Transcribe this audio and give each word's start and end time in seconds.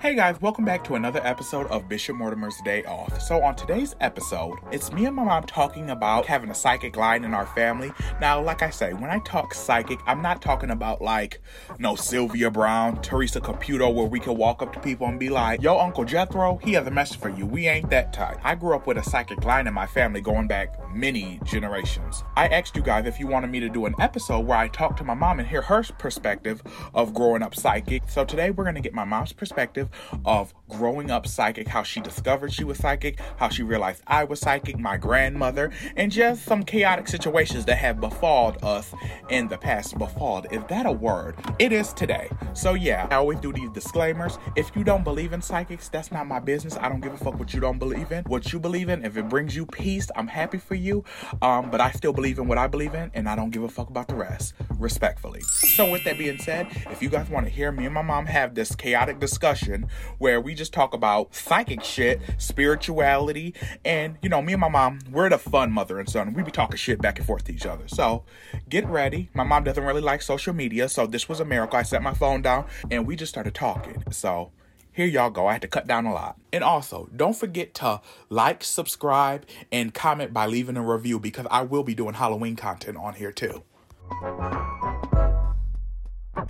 Hey 0.00 0.14
guys, 0.14 0.40
welcome 0.40 0.64
back 0.64 0.84
to 0.84 0.94
another 0.94 1.20
episode 1.24 1.66
of 1.72 1.88
Bishop 1.88 2.14
Mortimer's 2.14 2.54
Day 2.64 2.84
Off. 2.84 3.20
So, 3.20 3.42
on 3.42 3.56
today's 3.56 3.96
episode, 4.00 4.56
it's 4.70 4.92
me 4.92 5.06
and 5.06 5.16
my 5.16 5.24
mom 5.24 5.42
talking 5.42 5.90
about 5.90 6.24
having 6.24 6.50
a 6.50 6.54
psychic 6.54 6.96
line 6.96 7.24
in 7.24 7.34
our 7.34 7.46
family. 7.46 7.90
Now, 8.20 8.40
like 8.40 8.62
I 8.62 8.70
say, 8.70 8.92
when 8.92 9.10
I 9.10 9.18
talk 9.24 9.52
psychic, 9.54 9.98
I'm 10.06 10.22
not 10.22 10.40
talking 10.40 10.70
about 10.70 11.02
like, 11.02 11.40
no, 11.80 11.96
Sylvia 11.96 12.48
Browne, 12.48 13.02
Teresa 13.02 13.40
Caputo, 13.40 13.92
where 13.92 14.06
we 14.06 14.20
can 14.20 14.36
walk 14.36 14.62
up 14.62 14.72
to 14.74 14.78
people 14.78 15.08
and 15.08 15.18
be 15.18 15.30
like, 15.30 15.60
Yo, 15.62 15.76
Uncle 15.76 16.04
Jethro, 16.04 16.60
he 16.62 16.74
has 16.74 16.86
a 16.86 16.92
message 16.92 17.18
for 17.18 17.30
you. 17.30 17.44
We 17.44 17.66
ain't 17.66 17.90
that 17.90 18.12
type. 18.12 18.38
I 18.44 18.54
grew 18.54 18.76
up 18.76 18.86
with 18.86 18.98
a 18.98 19.02
psychic 19.02 19.44
line 19.44 19.66
in 19.66 19.74
my 19.74 19.88
family 19.88 20.20
going 20.20 20.46
back 20.46 20.76
many 20.94 21.40
generations. 21.42 22.22
I 22.36 22.46
asked 22.46 22.76
you 22.76 22.82
guys 22.82 23.04
if 23.06 23.18
you 23.18 23.26
wanted 23.26 23.50
me 23.50 23.58
to 23.58 23.68
do 23.68 23.86
an 23.86 23.96
episode 23.98 24.46
where 24.46 24.58
I 24.58 24.68
talk 24.68 24.96
to 24.98 25.04
my 25.04 25.14
mom 25.14 25.40
and 25.40 25.48
hear 25.48 25.62
her 25.62 25.82
perspective 25.98 26.62
of 26.94 27.14
growing 27.14 27.42
up 27.42 27.56
psychic. 27.56 28.04
So, 28.08 28.24
today 28.24 28.52
we're 28.52 28.62
going 28.62 28.76
to 28.76 28.80
get 28.80 28.94
my 28.94 29.04
mom's 29.04 29.32
perspective 29.32 29.87
of 30.24 30.54
growing 30.68 31.10
up 31.10 31.26
psychic, 31.26 31.66
how 31.68 31.82
she 31.82 32.00
discovered 32.00 32.52
she 32.52 32.64
was 32.64 32.78
psychic, 32.78 33.18
how 33.36 33.48
she 33.48 33.62
realized 33.62 34.02
I 34.06 34.24
was 34.24 34.40
psychic, 34.40 34.78
my 34.78 34.96
grandmother, 34.96 35.70
and 35.96 36.12
just 36.12 36.44
some 36.44 36.62
chaotic 36.62 37.08
situations 37.08 37.64
that 37.66 37.78
have 37.78 38.00
befalled 38.00 38.62
us 38.62 38.92
in 39.30 39.48
the 39.48 39.58
past. 39.58 39.98
Befalled, 39.98 40.46
is 40.50 40.62
that 40.68 40.86
a 40.86 40.92
word? 40.92 41.36
It 41.58 41.72
is 41.72 41.92
today. 41.92 42.30
So 42.54 42.74
yeah, 42.74 43.08
I 43.10 43.16
always 43.16 43.40
do 43.40 43.52
these 43.52 43.70
disclaimers. 43.70 44.38
If 44.56 44.70
you 44.76 44.84
don't 44.84 45.04
believe 45.04 45.32
in 45.32 45.40
psychics, 45.42 45.88
that's 45.88 46.12
not 46.12 46.26
my 46.26 46.38
business. 46.38 46.76
I 46.76 46.88
don't 46.88 47.00
give 47.00 47.14
a 47.14 47.16
fuck 47.16 47.38
what 47.38 47.54
you 47.54 47.60
don't 47.60 47.78
believe 47.78 48.12
in. 48.12 48.24
What 48.24 48.52
you 48.52 48.60
believe 48.60 48.88
in, 48.88 49.04
if 49.04 49.16
it 49.16 49.28
brings 49.28 49.56
you 49.56 49.66
peace, 49.66 50.08
I'm 50.16 50.28
happy 50.28 50.58
for 50.58 50.74
you. 50.74 51.04
Um, 51.42 51.70
but 51.70 51.80
I 51.80 51.90
still 51.92 52.12
believe 52.12 52.38
in 52.38 52.48
what 52.48 52.58
I 52.58 52.66
believe 52.66 52.94
in, 52.94 53.10
and 53.14 53.28
I 53.28 53.36
don't 53.36 53.50
give 53.50 53.62
a 53.62 53.68
fuck 53.68 53.88
about 53.88 54.08
the 54.08 54.14
rest. 54.14 54.54
Respectfully. 54.78 55.40
So 55.42 55.90
with 55.90 56.04
that 56.04 56.18
being 56.18 56.38
said, 56.38 56.68
if 56.90 57.02
you 57.02 57.08
guys 57.08 57.28
want 57.28 57.46
to 57.46 57.50
hear 57.50 57.72
me 57.72 57.84
and 57.86 57.94
my 57.94 58.02
mom 58.02 58.26
have 58.26 58.54
this 58.54 58.74
chaotic 58.74 59.18
discussion 59.18 59.77
where 60.18 60.40
we 60.40 60.54
just 60.54 60.72
talk 60.72 60.94
about 60.94 61.34
psychic 61.34 61.82
shit, 61.84 62.20
spirituality, 62.38 63.54
and 63.84 64.16
you 64.22 64.28
know, 64.28 64.42
me 64.42 64.54
and 64.54 64.60
my 64.60 64.68
mom, 64.68 65.00
we're 65.10 65.28
the 65.28 65.38
fun 65.38 65.70
mother 65.70 65.98
and 65.98 66.08
son. 66.08 66.32
We 66.34 66.42
be 66.42 66.50
talking 66.50 66.76
shit 66.76 67.00
back 67.00 67.18
and 67.18 67.26
forth 67.26 67.44
to 67.44 67.52
each 67.52 67.66
other. 67.66 67.86
So 67.88 68.24
get 68.68 68.86
ready. 68.86 69.30
My 69.34 69.44
mom 69.44 69.64
doesn't 69.64 69.84
really 69.84 70.00
like 70.00 70.22
social 70.22 70.54
media, 70.54 70.88
so 70.88 71.06
this 71.06 71.28
was 71.28 71.40
a 71.40 71.44
miracle. 71.44 71.78
I 71.78 71.82
set 71.82 72.02
my 72.02 72.14
phone 72.14 72.42
down 72.42 72.66
and 72.90 73.06
we 73.06 73.16
just 73.16 73.30
started 73.30 73.54
talking. 73.54 74.04
So 74.10 74.52
here 74.98 75.06
y'all 75.06 75.30
go. 75.30 75.46
I 75.46 75.52
had 75.52 75.62
to 75.62 75.68
cut 75.68 75.86
down 75.86 76.06
a 76.06 76.12
lot. 76.12 76.36
And 76.52 76.64
also, 76.64 77.08
don't 77.14 77.36
forget 77.36 77.72
to 77.74 78.00
like, 78.30 78.64
subscribe, 78.64 79.46
and 79.70 79.94
comment 79.94 80.32
by 80.32 80.46
leaving 80.46 80.76
a 80.76 80.82
review 80.82 81.20
because 81.20 81.46
I 81.50 81.62
will 81.62 81.84
be 81.84 81.94
doing 81.94 82.14
Halloween 82.14 82.56
content 82.56 82.96
on 82.96 83.14
here 83.14 83.30
too. 83.30 83.62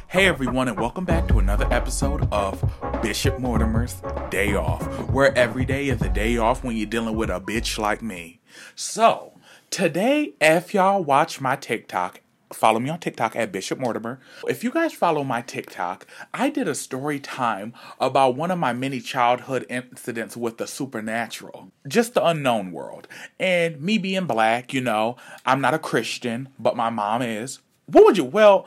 Hey 0.08 0.27
everyone, 0.27 0.69
and 0.69 0.78
welcome 0.78 1.06
back 1.06 1.28
to 1.28 1.39
another 1.39 1.67
episode 1.70 2.31
of 2.31 2.62
Bishop 3.00 3.39
Mortimer's 3.39 4.03
Day 4.28 4.55
Off, 4.55 4.84
where 5.08 5.36
every 5.36 5.64
day 5.64 5.89
is 5.89 6.03
a 6.03 6.11
day 6.11 6.36
off 6.36 6.62
when 6.62 6.77
you're 6.77 6.86
dealing 6.86 7.17
with 7.17 7.31
a 7.31 7.41
bitch 7.41 7.78
like 7.78 8.03
me. 8.03 8.41
So, 8.75 9.33
today, 9.70 10.34
if 10.42 10.75
y'all 10.75 11.03
watch 11.03 11.41
my 11.41 11.56
TikTok, 11.56 12.20
follow 12.53 12.81
me 12.81 12.91
on 12.91 13.00
TikTok 13.00 13.34
at 13.34 13.50
Bishop 13.50 13.78
Mortimer. 13.78 14.20
If 14.47 14.62
you 14.62 14.70
guys 14.70 14.92
follow 14.92 15.25
my 15.25 15.41
TikTok, 15.41 16.06
I 16.34 16.50
did 16.50 16.69
a 16.69 16.75
story 16.75 17.19
time 17.19 17.72
about 17.98 18.36
one 18.36 18.50
of 18.50 18.59
my 18.59 18.75
many 18.75 19.00
childhood 19.00 19.64
incidents 19.70 20.36
with 20.36 20.59
the 20.59 20.66
supernatural, 20.66 21.72
just 21.86 22.12
the 22.12 22.27
unknown 22.27 22.72
world. 22.72 23.09
And 23.41 23.81
me 23.81 23.97
being 23.97 24.27
black, 24.27 24.75
you 24.75 24.83
know, 24.83 25.16
I'm 25.47 25.62
not 25.62 25.72
a 25.72 25.78
Christian, 25.78 26.50
but 26.59 26.77
my 26.77 26.91
mom 26.91 27.22
is. 27.22 27.61
What 27.86 28.05
would 28.05 28.19
you? 28.19 28.25
Well, 28.25 28.66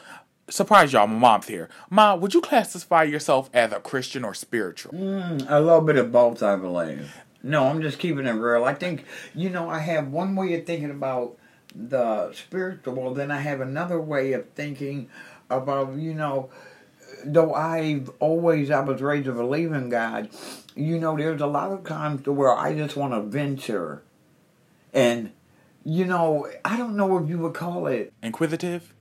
surprise 0.51 0.93
y'all, 0.93 1.07
my 1.07 1.17
mom's 1.17 1.47
here. 1.47 1.69
Ma, 1.89 2.15
would 2.15 2.33
you 2.33 2.41
classify 2.41 3.03
yourself 3.03 3.49
as 3.53 3.71
a 3.71 3.79
Christian 3.79 4.23
or 4.23 4.33
spiritual? 4.33 4.93
Mm, 4.93 5.49
a 5.49 5.59
little 5.59 5.81
bit 5.81 5.95
of 5.95 6.11
both, 6.11 6.43
I 6.43 6.55
believe. 6.55 7.15
No, 7.43 7.65
I'm 7.65 7.81
just 7.81 7.97
keeping 7.97 8.27
it 8.27 8.31
real. 8.31 8.65
I 8.65 8.73
think, 8.73 9.05
you 9.33 9.49
know, 9.49 9.69
I 9.69 9.79
have 9.79 10.09
one 10.09 10.35
way 10.35 10.53
of 10.53 10.65
thinking 10.65 10.91
about 10.91 11.37
the 11.73 12.31
spiritual, 12.33 13.13
then 13.13 13.31
I 13.31 13.39
have 13.39 13.61
another 13.61 13.99
way 13.99 14.33
of 14.33 14.49
thinking 14.49 15.09
about, 15.49 15.95
you 15.95 16.13
know, 16.13 16.49
though 17.25 17.53
I've 17.53 18.09
always, 18.19 18.69
I 18.69 18.81
was 18.81 19.01
raised 19.01 19.25
to 19.25 19.33
believe 19.33 19.71
in 19.71 19.89
God, 19.89 20.29
you 20.75 20.99
know, 20.99 21.17
there's 21.17 21.41
a 21.41 21.47
lot 21.47 21.71
of 21.71 21.85
times 21.85 22.23
to 22.23 22.31
where 22.31 22.53
I 22.53 22.75
just 22.75 22.95
want 22.95 23.13
to 23.13 23.21
venture. 23.21 24.03
And, 24.93 25.31
you 25.85 26.05
know, 26.05 26.49
I 26.65 26.77
don't 26.77 26.95
know 26.95 27.17
if 27.17 27.29
you 27.29 27.37
would 27.39 27.53
call 27.53 27.87
it 27.87 28.13
Inquisitive? 28.21 28.93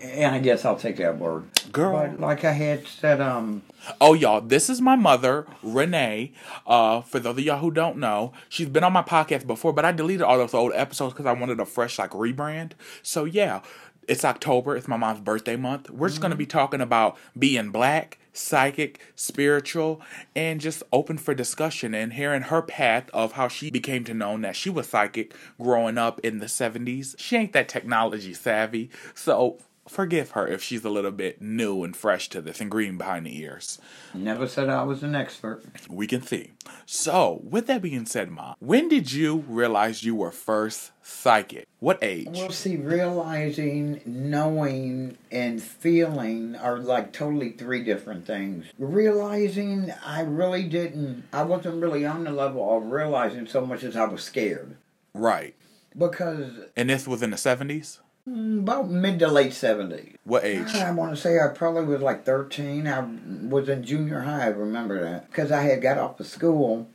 And 0.00 0.34
I 0.34 0.38
guess 0.38 0.64
I'll 0.64 0.76
take 0.76 0.96
that 0.96 1.18
word. 1.18 1.44
Girl. 1.72 1.92
But 1.92 2.20
like 2.20 2.44
I 2.44 2.52
had 2.52 2.86
said, 2.86 3.20
um, 3.20 3.62
Oh, 4.00 4.14
y'all, 4.14 4.40
this 4.40 4.68
is 4.68 4.80
my 4.80 4.96
mother, 4.96 5.46
Renee. 5.62 6.32
Uh, 6.66 7.00
for 7.00 7.18
those 7.18 7.38
of 7.38 7.40
y'all 7.40 7.58
who 7.58 7.70
don't 7.70 7.96
know, 7.96 8.32
she's 8.48 8.68
been 8.68 8.84
on 8.84 8.92
my 8.92 9.02
podcast 9.02 9.46
before, 9.46 9.72
but 9.72 9.84
I 9.84 9.92
deleted 9.92 10.22
all 10.22 10.36
those 10.36 10.54
old 10.54 10.72
episodes 10.74 11.14
because 11.14 11.26
I 11.26 11.32
wanted 11.32 11.60
a 11.60 11.64
fresh, 11.64 11.98
like, 11.98 12.10
rebrand. 12.10 12.72
So, 13.02 13.24
yeah, 13.24 13.60
it's 14.06 14.24
October. 14.24 14.76
It's 14.76 14.88
my 14.88 14.96
mom's 14.96 15.20
birthday 15.20 15.56
month. 15.56 15.90
We're 15.90 16.08
just 16.08 16.20
going 16.20 16.30
to 16.30 16.36
be 16.36 16.46
talking 16.46 16.80
about 16.80 17.16
being 17.38 17.70
black, 17.70 18.18
psychic, 18.32 19.00
spiritual, 19.14 20.00
and 20.34 20.60
just 20.60 20.82
open 20.92 21.18
for 21.18 21.34
discussion 21.34 21.94
and 21.94 22.14
hearing 22.14 22.42
her 22.42 22.62
path 22.62 23.08
of 23.12 23.32
how 23.32 23.48
she 23.48 23.70
became 23.70 24.04
to 24.04 24.14
know 24.14 24.36
that 24.38 24.56
she 24.56 24.70
was 24.70 24.88
psychic 24.88 25.34
growing 25.60 25.98
up 25.98 26.20
in 26.20 26.38
the 26.38 26.46
70s. 26.46 27.14
She 27.18 27.36
ain't 27.36 27.52
that 27.52 27.68
technology 27.68 28.34
savvy. 28.34 28.90
So, 29.14 29.58
forgive 29.88 30.32
her 30.32 30.46
if 30.46 30.62
she's 30.62 30.84
a 30.84 30.90
little 30.90 31.10
bit 31.10 31.40
new 31.40 31.84
and 31.84 31.96
fresh 31.96 32.28
to 32.30 32.40
this 32.40 32.60
and 32.60 32.70
green 32.70 32.96
behind 32.96 33.26
the 33.26 33.38
ears. 33.38 33.78
never 34.14 34.46
said 34.46 34.68
I 34.68 34.82
was 34.82 35.02
an 35.02 35.14
expert. 35.14 35.62
We 35.88 36.06
can 36.06 36.22
see. 36.22 36.52
So, 36.86 37.40
with 37.44 37.66
that 37.66 37.82
being 37.82 38.06
said, 38.06 38.30
Mom, 38.30 38.54
when 38.60 38.88
did 38.88 39.12
you 39.12 39.44
realize 39.48 40.04
you 40.04 40.14
were 40.14 40.30
first 40.30 40.92
psychic? 41.02 41.66
What 41.80 41.98
age? 42.02 42.28
Well, 42.30 42.50
see, 42.50 42.76
realizing, 42.76 44.00
knowing, 44.04 45.16
and 45.30 45.62
feeling 45.62 46.56
are 46.56 46.78
like 46.78 47.12
totally 47.12 47.50
three 47.50 47.82
different 47.84 48.26
things. 48.26 48.66
Realizing, 48.78 49.92
I 50.04 50.22
really 50.22 50.64
didn't, 50.64 51.24
I 51.32 51.42
wasn't 51.42 51.82
really 51.82 52.04
on 52.04 52.24
the 52.24 52.32
level 52.32 52.76
of 52.76 52.90
realizing 52.90 53.46
so 53.46 53.64
much 53.64 53.84
as 53.84 53.96
I 53.96 54.04
was 54.04 54.22
scared. 54.22 54.76
Right. 55.14 55.54
Because 55.96 56.52
And 56.76 56.90
this 56.90 57.08
was 57.08 57.22
in 57.22 57.30
the 57.30 57.36
70s? 57.36 57.98
Mm, 58.28 58.58
about 58.60 58.90
mid 58.90 59.18
to 59.20 59.28
late 59.28 59.52
70s. 59.52 60.16
What 60.24 60.44
age? 60.44 60.74
I 60.74 60.90
want 60.90 61.14
to 61.14 61.16
say 61.16 61.38
I 61.38 61.48
probably 61.48 61.84
was 61.84 62.02
like 62.02 62.24
13. 62.24 62.86
I 62.86 63.00
was 63.48 63.68
in 63.68 63.82
junior 63.82 64.20
high, 64.20 64.44
I 64.44 64.48
remember 64.48 65.02
that. 65.02 65.30
Because 65.30 65.50
I 65.50 65.62
had 65.62 65.82
got 65.82 65.98
off 65.98 66.20
of 66.20 66.26
school. 66.26 66.88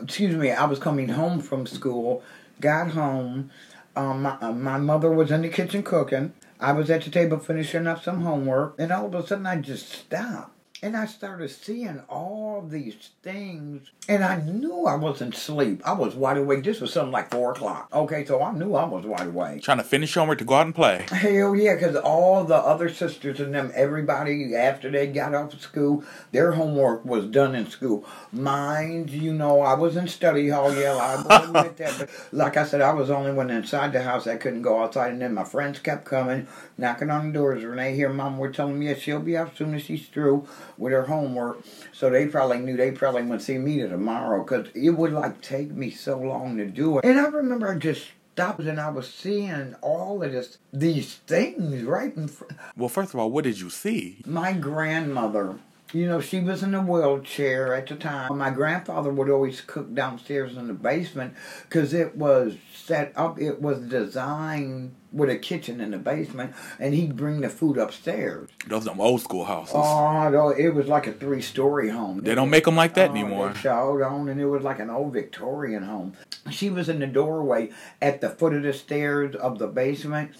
Excuse 0.00 0.34
me, 0.34 0.50
I 0.50 0.64
was 0.64 0.78
coming 0.78 1.10
home 1.10 1.40
from 1.40 1.66
school, 1.66 2.22
got 2.60 2.90
home. 2.90 3.50
Um, 3.96 4.22
my, 4.22 4.36
uh, 4.40 4.52
my 4.52 4.76
mother 4.76 5.10
was 5.10 5.30
in 5.30 5.42
the 5.42 5.48
kitchen 5.48 5.82
cooking. 5.82 6.32
I 6.60 6.72
was 6.72 6.90
at 6.90 7.02
the 7.02 7.10
table 7.10 7.38
finishing 7.38 7.86
up 7.86 8.02
some 8.02 8.22
homework. 8.22 8.74
And 8.78 8.90
all 8.90 9.06
of 9.06 9.14
a 9.14 9.26
sudden 9.26 9.46
I 9.46 9.56
just 9.56 9.88
stopped. 9.88 10.53
And 10.84 10.98
I 10.98 11.06
started 11.06 11.48
seeing 11.48 12.02
all 12.10 12.60
these 12.60 13.08
things. 13.22 13.90
And 14.06 14.22
I 14.22 14.36
knew 14.42 14.84
I 14.84 14.96
wasn't 14.96 15.34
asleep. 15.34 15.80
I 15.82 15.94
was 15.94 16.14
wide 16.14 16.36
awake. 16.36 16.62
This 16.62 16.82
was 16.82 16.92
something 16.92 17.10
like 17.10 17.30
4 17.30 17.52
o'clock. 17.52 17.88
Okay, 17.90 18.22
so 18.26 18.42
I 18.42 18.52
knew 18.52 18.74
I 18.74 18.84
was 18.84 19.06
wide 19.06 19.28
awake. 19.28 19.62
Trying 19.62 19.78
to 19.78 19.84
finish 19.84 20.12
homework 20.12 20.40
to 20.40 20.44
go 20.44 20.56
out 20.56 20.66
and 20.66 20.74
play. 20.74 21.06
Hell 21.08 21.56
yeah, 21.56 21.72
because 21.74 21.96
all 21.96 22.44
the 22.44 22.56
other 22.56 22.90
sisters 22.90 23.40
and 23.40 23.54
them, 23.54 23.72
everybody 23.74 24.54
after 24.54 24.90
they 24.90 25.06
got 25.06 25.34
off 25.34 25.54
of 25.54 25.62
school, 25.62 26.04
their 26.32 26.52
homework 26.52 27.02
was 27.06 27.24
done 27.24 27.54
in 27.54 27.70
school. 27.70 28.04
Mine, 28.30 29.08
you 29.08 29.32
know, 29.32 29.62
I 29.62 29.72
was 29.72 29.96
in 29.96 30.06
study 30.06 30.50
hall, 30.50 30.74
yeah, 30.74 30.96
I 30.96 31.44
admit 31.44 31.76
that. 31.78 31.98
But 31.98 32.10
like 32.30 32.58
I 32.58 32.66
said, 32.66 32.82
I 32.82 32.92
was 32.92 33.08
the 33.08 33.16
only 33.16 33.32
one 33.32 33.48
inside 33.48 33.94
the 33.94 34.02
house. 34.02 34.26
I 34.26 34.36
couldn't 34.36 34.60
go 34.60 34.82
outside. 34.82 35.12
And 35.12 35.22
then 35.22 35.32
my 35.32 35.44
friends 35.44 35.78
kept 35.78 36.04
coming, 36.04 36.46
knocking 36.76 37.08
on 37.08 37.28
the 37.28 37.32
doors. 37.32 37.64
Renee 37.64 37.96
here, 37.96 38.10
Mom, 38.10 38.36
we're 38.36 38.52
telling 38.52 38.78
me 38.78 38.88
that 38.88 39.00
she'll 39.00 39.20
be 39.20 39.34
out 39.34 39.52
as 39.52 39.56
soon 39.56 39.72
as 39.72 39.80
she's 39.80 40.08
through 40.08 40.46
with 40.78 40.92
her 40.92 41.02
homework. 41.02 41.64
So 41.92 42.10
they 42.10 42.26
probably 42.26 42.58
knew 42.58 42.76
they 42.76 42.92
probably 42.92 43.22
wouldn't 43.22 43.42
see 43.42 43.58
me 43.58 43.78
tomorrow 43.78 44.42
because 44.42 44.68
it 44.74 44.90
would 44.90 45.12
like 45.12 45.40
take 45.40 45.70
me 45.70 45.90
so 45.90 46.18
long 46.18 46.56
to 46.58 46.66
do 46.66 46.98
it. 46.98 47.04
And 47.04 47.18
I 47.18 47.26
remember 47.26 47.68
I 47.70 47.76
just 47.76 48.06
stopped 48.34 48.60
and 48.60 48.80
I 48.80 48.90
was 48.90 49.08
seeing 49.08 49.76
all 49.80 50.22
of 50.22 50.32
this, 50.32 50.58
these 50.72 51.14
things 51.26 51.84
right 51.84 52.14
in 52.16 52.26
front. 52.28 52.54
Well, 52.76 52.88
first 52.88 53.14
of 53.14 53.20
all, 53.20 53.30
what 53.30 53.44
did 53.44 53.60
you 53.60 53.70
see? 53.70 54.22
My 54.26 54.52
grandmother, 54.52 55.58
you 55.92 56.06
know, 56.06 56.20
she 56.20 56.40
was 56.40 56.62
in 56.62 56.74
a 56.74 56.82
wheelchair 56.82 57.74
at 57.74 57.86
the 57.86 57.94
time. 57.96 58.36
My 58.38 58.50
grandfather 58.50 59.10
would 59.10 59.30
always 59.30 59.60
cook 59.60 59.94
downstairs 59.94 60.56
in 60.56 60.66
the 60.66 60.72
basement 60.74 61.34
because 61.68 61.94
it 61.94 62.16
was 62.16 62.56
set 62.74 63.12
up, 63.16 63.40
it 63.40 63.60
was 63.60 63.78
designed 63.80 64.94
with 65.12 65.30
a 65.30 65.36
kitchen 65.38 65.80
in 65.80 65.92
the 65.92 65.98
basement, 65.98 66.52
and 66.80 66.92
he'd 66.94 67.14
bring 67.16 67.40
the 67.40 67.48
food 67.48 67.78
upstairs. 67.78 68.48
Those 68.66 68.88
are 68.88 68.96
old 68.98 69.20
school 69.20 69.44
houses. 69.44 69.74
Oh, 69.76 70.28
no, 70.28 70.48
it 70.48 70.70
was 70.74 70.88
like 70.88 71.06
a 71.06 71.12
three 71.12 71.40
story 71.42 71.88
home. 71.90 72.20
they 72.22 72.34
don't 72.34 72.50
make 72.50 72.64
them 72.64 72.74
like 72.74 72.94
that 72.94 73.10
Oh, 73.10 73.12
anymore. 73.12 73.50
They 73.50 73.60
showed 73.60 74.02
on, 74.02 74.28
and 74.28 74.40
it 74.40 74.46
was 74.46 74.64
like 74.64 74.80
an 74.80 74.90
old 74.90 75.12
Victorian 75.12 75.84
home. 75.84 76.14
She 76.50 76.68
was 76.68 76.88
in 76.88 76.98
the 76.98 77.06
doorway 77.06 77.70
at 78.02 78.20
the 78.20 78.30
foot 78.30 78.54
of 78.54 78.64
the 78.64 78.72
stairs 78.72 79.36
of 79.36 79.60
the 79.60 79.68
basement, 79.68 80.32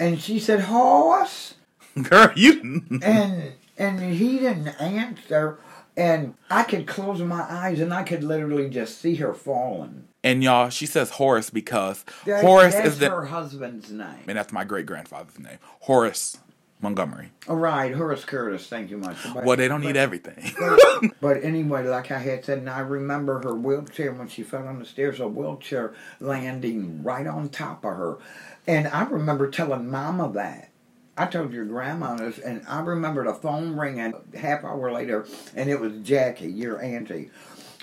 and 0.00 0.20
she 0.20 0.40
said, 0.40 0.62
"Horse," 0.62 1.54
Girl, 2.02 2.32
you. 2.34 2.82
and 3.02 3.52
and 3.78 4.00
he 4.00 4.38
didn't 4.38 4.68
answer. 4.80 5.58
And 5.96 6.34
I 6.50 6.62
could 6.62 6.86
close 6.86 7.20
my 7.22 7.42
eyes 7.48 7.80
and 7.80 7.92
I 7.92 8.04
could 8.04 8.22
literally 8.22 8.68
just 8.70 8.98
see 9.00 9.16
her 9.16 9.34
falling. 9.34 10.04
And 10.22 10.44
y'all, 10.44 10.68
she 10.68 10.86
says 10.86 11.10
Horace 11.10 11.50
because 11.50 12.04
That- 12.24 12.44
Horace 12.44 12.74
is 12.74 12.98
the 12.98 13.10
her 13.10 13.24
husband's 13.26 13.90
name. 13.90 14.24
and 14.28 14.36
that's 14.38 14.52
my 14.52 14.64
great 14.64 14.86
grandfather's 14.86 15.38
name. 15.38 15.58
Horace 15.80 16.38
Montgomery. 16.80 17.32
All 17.48 17.56
right, 17.56 17.92
Horace 17.92 18.24
Curtis. 18.24 18.68
Thank 18.68 18.90
you 18.90 18.98
much. 18.98 19.16
But- 19.34 19.44
Well, 19.44 19.56
they 19.56 19.66
don't 19.66 19.80
need 19.80 19.96
everything. 19.96 20.52
But 21.20 21.42
anyway, 21.44 21.86
like 21.86 22.10
I 22.12 22.18
had 22.18 22.44
said, 22.44 22.58
and 22.58 22.70
I 22.70 22.80
remember 22.80 23.40
her 23.42 23.54
wheelchair 23.54 24.12
when 24.12 24.28
she 24.28 24.42
fell 24.44 24.66
on 24.68 24.78
the 24.78 24.84
stairs, 24.84 25.18
a 25.20 25.26
wheelchair 25.28 25.94
landing 26.20 27.02
right 27.02 27.26
on 27.26 27.48
top 27.48 27.84
of 27.84 27.92
her. 27.96 28.18
And 28.66 28.86
I 28.88 29.04
remember 29.04 29.48
telling 29.50 29.90
Mama 29.90 30.30
that. 30.34 30.70
I 31.18 31.26
told 31.26 31.52
your 31.52 31.64
grandma 31.64 32.14
this, 32.14 32.38
and 32.38 32.62
I 32.68 32.80
remember 32.80 33.24
the 33.24 33.34
phone 33.34 33.76
ringing 33.76 34.14
half 34.34 34.62
hour 34.64 34.92
later, 34.92 35.26
and 35.56 35.68
it 35.68 35.80
was 35.80 35.92
Jackie, 36.04 36.46
your 36.50 36.80
auntie. 36.80 37.30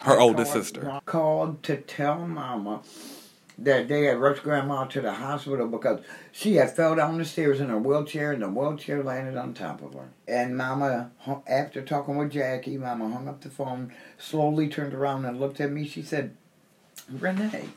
Her 0.01 0.17
I 0.17 0.21
oldest 0.21 0.53
called- 0.53 0.63
sister. 0.63 1.01
Called 1.05 1.63
to 1.63 1.77
tell 1.77 2.25
Mama 2.27 2.81
that 3.57 3.87
they 3.87 4.03
had 4.05 4.17
rushed 4.19 4.43
Grandma 4.43 4.83
to 4.85 4.99
the 5.01 5.13
hospital 5.13 5.67
because 5.67 6.01
she 6.31 6.55
had 6.55 6.75
fell 6.75 6.95
down 6.95 7.17
the 7.17 7.23
stairs 7.25 7.59
in 7.61 7.69
her 7.69 7.77
wheelchair 7.77 8.33
and 8.33 8.41
the 8.41 8.49
wheelchair 8.49 9.01
landed 9.03 9.37
on 9.37 9.53
top 9.53 9.81
of 9.81 9.93
her. 9.93 10.09
And 10.27 10.57
Mama, 10.57 11.11
after 11.47 11.81
talking 11.81 12.17
with 12.17 12.31
Jackie, 12.31 12.77
Mama 12.77 13.09
hung 13.09 13.27
up 13.29 13.41
the 13.41 13.49
phone, 13.49 13.93
slowly 14.17 14.67
turned 14.67 14.93
around 14.93 15.23
and 15.25 15.39
looked 15.39 15.61
at 15.61 15.71
me. 15.71 15.87
She 15.87 16.01
said, 16.01 16.35
Renee, 17.09 17.69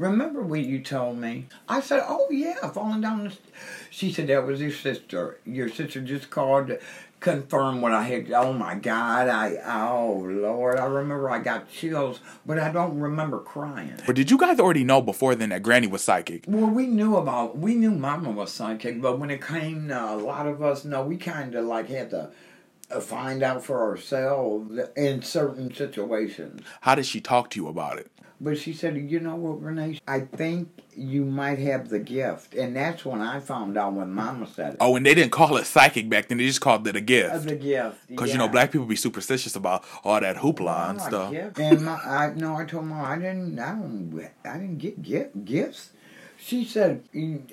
remember 0.00 0.42
what 0.42 0.60
you 0.60 0.80
told 0.80 1.18
me? 1.18 1.46
I 1.68 1.80
said, 1.80 2.02
oh 2.08 2.26
yeah, 2.30 2.70
falling 2.70 3.02
down 3.02 3.24
the... 3.24 3.30
st-" 3.30 3.42
She 3.90 4.12
said, 4.12 4.28
that 4.28 4.46
was 4.46 4.60
your 4.60 4.72
sister. 4.72 5.38
Your 5.44 5.68
sister 5.68 6.00
just 6.00 6.30
called 6.30 6.68
to 6.68 6.80
confirm 7.20 7.82
what 7.82 7.92
I 7.92 8.04
had. 8.04 8.32
Oh 8.32 8.54
my 8.54 8.76
God, 8.76 9.28
I, 9.28 9.56
oh 9.66 10.26
Lord, 10.26 10.78
I 10.78 10.86
remember 10.86 11.28
I 11.28 11.38
got 11.38 11.70
chills, 11.70 12.20
but 12.46 12.58
I 12.58 12.72
don't 12.72 12.98
remember 12.98 13.40
crying. 13.40 13.96
but 14.06 14.16
did 14.16 14.30
you 14.30 14.38
guys 14.38 14.58
already 14.58 14.84
know 14.84 15.02
before 15.02 15.34
then 15.34 15.50
that 15.50 15.62
Granny 15.62 15.86
was 15.86 16.02
psychic? 16.02 16.44
Well, 16.48 16.70
we 16.70 16.86
knew 16.86 17.16
about, 17.16 17.58
we 17.58 17.74
knew 17.74 17.90
Mama 17.90 18.30
was 18.30 18.50
psychic, 18.50 19.02
but 19.02 19.18
when 19.18 19.30
it 19.30 19.44
came 19.44 19.88
to 19.88 20.14
a 20.14 20.16
lot 20.16 20.46
of 20.46 20.62
us, 20.62 20.84
no, 20.84 21.04
we 21.04 21.18
kind 21.18 21.54
of 21.54 21.66
like 21.66 21.88
had 21.88 22.08
to 22.10 22.30
uh, 22.90 23.00
find 23.00 23.42
out 23.42 23.62
for 23.62 23.82
ourselves 23.82 24.80
in 24.96 25.20
certain 25.20 25.72
situations. 25.74 26.62
How 26.80 26.94
did 26.94 27.04
she 27.04 27.20
talk 27.20 27.50
to 27.50 27.60
you 27.60 27.68
about 27.68 27.98
it? 27.98 28.10
But 28.42 28.56
she 28.56 28.72
said, 28.72 28.96
you 28.96 29.20
know 29.20 29.36
what, 29.36 29.60
Renee? 29.60 30.00
I 30.08 30.20
think 30.20 30.70
you 30.96 31.26
might 31.26 31.58
have 31.58 31.90
the 31.90 31.98
gift. 31.98 32.54
And 32.54 32.74
that's 32.74 33.04
when 33.04 33.20
I 33.20 33.38
found 33.38 33.76
out 33.76 33.92
when 33.92 34.10
Mama 34.12 34.46
said 34.46 34.72
it. 34.74 34.76
Oh, 34.80 34.96
and 34.96 35.04
they 35.04 35.14
didn't 35.14 35.32
call 35.32 35.58
it 35.58 35.66
psychic 35.66 36.08
back 36.08 36.28
then; 36.28 36.38
they 36.38 36.46
just 36.46 36.62
called 36.62 36.86
it 36.86 36.96
a 36.96 37.00
Uh, 37.00 37.02
gift. 37.02 37.46
the 37.46 37.54
gift. 37.54 38.08
Because 38.08 38.32
you 38.32 38.38
know, 38.38 38.48
black 38.48 38.72
people 38.72 38.86
be 38.86 38.96
superstitious 38.96 39.56
about 39.56 39.84
all 40.04 40.18
that 40.20 40.36
hoopla 40.36 40.90
and 40.90 41.00
stuff. 41.02 41.30
gift. 41.32 41.58
And 41.58 41.82
my, 41.84 41.92
I 41.96 42.32
no, 42.34 42.56
I 42.56 42.64
told 42.64 42.86
Mom 42.86 43.04
I 43.04 43.16
didn't. 43.16 43.58
I 43.58 43.72
don't. 43.72 44.28
I 44.44 44.54
didn't 44.58 44.78
get 44.78 45.02
gift, 45.02 45.44
gifts. 45.44 45.90
She 46.42 46.64
said, 46.64 47.04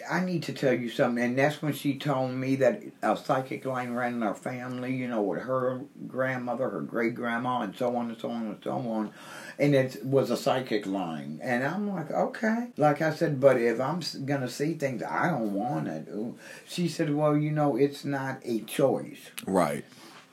"I 0.10 0.22
need 0.24 0.44
to 0.44 0.54
tell 0.54 0.74
you 0.74 0.90
something," 0.90 1.24
and 1.24 1.38
that's 1.38 1.62
when 1.62 1.74
she 1.74 1.98
told 1.98 2.32
me 2.32 2.56
that 2.56 2.82
a 3.04 3.18
psychic 3.18 3.66
line 3.66 3.94
ran 3.94 4.14
in 4.14 4.24
our 4.24 4.34
family. 4.34 4.96
You 4.96 5.10
know, 5.10 5.22
with 5.22 5.42
her 5.42 5.82
grandmother, 6.08 6.70
her 6.70 6.82
great 6.82 7.14
grandma, 7.14 7.62
and 7.62 7.76
so 7.76 7.96
on 7.98 8.10
and 8.10 8.18
so 8.18 8.32
on 8.32 8.48
and 8.48 8.58
so 8.64 8.72
on, 8.72 9.12
and 9.60 9.76
it 9.76 10.06
was 10.06 10.32
a 10.32 10.38
psychic 10.38 10.86
line. 10.86 11.40
And 11.44 11.66
I'm 11.66 11.90
like, 11.94 12.10
okay, 12.12 12.68
like 12.78 13.02
I 13.02 13.14
said, 13.14 13.42
but 13.42 13.58
if 13.60 13.80
I'm 13.82 14.02
gonna 14.26 14.50
see 14.50 14.74
things, 14.74 15.04
I 15.04 15.30
don't 15.30 15.54
want 15.54 15.90
it. 15.90 16.08
She 16.66 16.88
said, 16.88 17.14
well, 17.14 17.36
you 17.36 17.52
know, 17.52 17.76
it's 17.76 18.06
not 18.06 18.40
a 18.44 18.62
choice. 18.62 19.32
Right. 19.46 19.84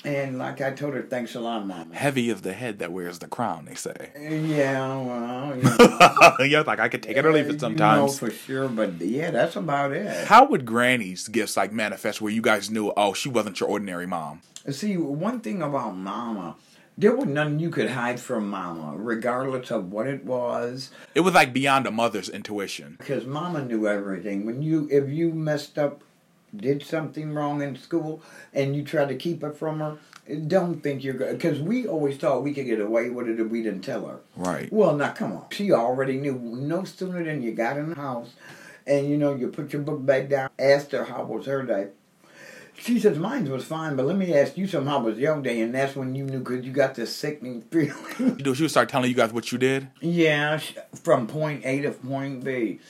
And 0.05 0.37
like 0.39 0.61
I 0.61 0.71
told 0.73 0.93
her, 0.95 1.03
thanks 1.03 1.35
a 1.35 1.41
lot, 1.41 1.67
Mama. 1.67 1.95
Heavy 1.95 2.29
is 2.29 2.43
the 2.43 2.53
head 2.53 2.79
that 2.81 2.93
wears 2.93 3.21
the 3.21 3.27
crown. 3.27 3.65
They 3.65 3.75
say. 3.75 4.11
Yeah, 4.21 4.97
well, 4.99 5.57
you 5.57 5.63
know, 5.79 6.45
yeah, 6.45 6.61
like 6.67 6.79
I 6.79 6.89
could 6.89 7.03
take 7.03 7.17
it 7.17 7.25
or 7.25 7.33
leave 7.33 7.49
uh, 7.49 7.55
it 7.55 7.61
sometimes. 7.61 8.01
You 8.01 8.07
know 8.07 8.13
for 8.13 8.31
sure, 8.37 8.69
but 8.69 9.01
yeah, 9.01 9.31
that's 9.31 9.57
about 9.57 9.93
it. 9.93 10.27
How 10.27 10.45
would 10.47 10.67
Granny's 10.67 11.29
gifts 11.29 11.57
like 11.57 11.73
manifest 11.73 12.21
where 12.21 12.33
you 12.33 12.43
guys 12.43 12.71
knew, 12.71 12.93
oh, 12.97 13.15
she 13.15 13.29
wasn't 13.31 13.61
your 13.61 13.69
ordinary 13.71 14.07
mom? 14.07 14.43
See, 14.71 14.97
one 14.97 15.41
thing 15.41 15.63
about 15.63 15.97
Mama, 15.97 16.57
there 16.99 17.15
was 17.17 17.27
nothing 17.27 17.59
you 17.59 17.71
could 17.71 17.91
hide 17.91 18.21
from 18.21 18.49
Mama, 18.49 18.95
regardless 18.97 19.71
of 19.71 19.91
what 19.91 20.07
it 20.07 20.25
was, 20.25 20.91
It 21.15 21.21
was 21.21 21.35
like 21.35 21.53
beyond 21.53 21.87
a 21.87 21.91
mother's 21.91 22.29
intuition. 22.29 22.97
because 22.99 23.25
Mama 23.27 23.65
knew 23.65 23.87
everything. 23.89 24.45
When 24.47 24.61
you, 24.63 24.87
if 24.91 25.09
you 25.09 25.33
messed 25.33 25.79
up, 25.79 26.03
did 26.57 26.83
something 26.85 27.33
wrong 27.35 27.63
in 27.63 27.77
school, 27.77 28.23
and 28.53 28.75
you 28.75 28.83
tried 28.85 29.09
to 29.09 29.17
keep 29.17 29.43
it 29.43 29.57
from 29.57 29.81
her, 29.81 29.99
don't 30.47 30.83
think 30.83 31.05
you're 31.05 31.15
good. 31.15 31.37
Because 31.37 31.61
we 31.61 31.87
always 31.87 32.17
thought 32.17 32.43
we 32.43 32.55
could 32.55 32.67
get 32.67 32.81
away 32.81 33.11
with 33.11 33.29
it 33.29 33.41
if 33.41 33.49
we 33.49 33.63
didn't 33.63 33.83
tell 33.83 34.07
her. 34.07 34.21
Right. 34.37 34.73
Well, 34.73 34.97
now 34.97 35.13
come 35.13 35.33
on. 35.33 35.47
She 35.51 35.73
already 35.73 36.17
knew. 36.19 36.35
No 36.35 36.85
sooner 36.85 37.23
than 37.23 37.43
you 37.43 37.53
got 37.53 37.77
in 37.77 37.91
the 37.91 37.97
house, 37.97 38.35
and 38.87 39.09
you 39.09 39.17
know 39.17 39.35
you 39.35 39.49
put 39.49 39.73
your 39.73 39.83
book 39.83 40.05
bag 40.05 40.31
down. 40.31 40.51
Asked 40.59 40.93
her 40.93 41.05
how 41.05 41.25
was 41.25 41.47
her 41.47 41.63
day. 41.63 41.89
She 42.77 42.99
says 42.99 43.19
mine 43.19 43.49
was 43.49 43.65
fine, 43.65 43.95
but 43.95 44.05
let 44.05 44.17
me 44.17 44.35
ask 44.35 44.57
you 44.57 44.67
something. 44.67 44.89
How 44.91 45.01
was 45.01 45.17
your 45.17 45.41
day? 45.41 45.61
And 45.61 45.73
that's 45.73 45.95
when 45.95 46.15
you 46.17 46.25
knew 46.25 46.41
because 46.41 46.65
you 46.65 46.73
got 46.73 46.97
this 46.97 47.15
sickening 47.15 47.63
feeling. 47.71 48.43
She 48.43 48.63
would 48.63 48.71
start 48.71 48.89
telling 48.89 49.09
you 49.09 49.17
guys 49.17 49.33
what 49.33 49.53
you 49.53 49.59
did. 49.59 49.89
yeah, 50.01 50.59
from 51.03 51.27
point 51.29 51.65
A 51.65 51.83
to 51.83 51.93
point 51.93 52.43
B. 52.43 52.81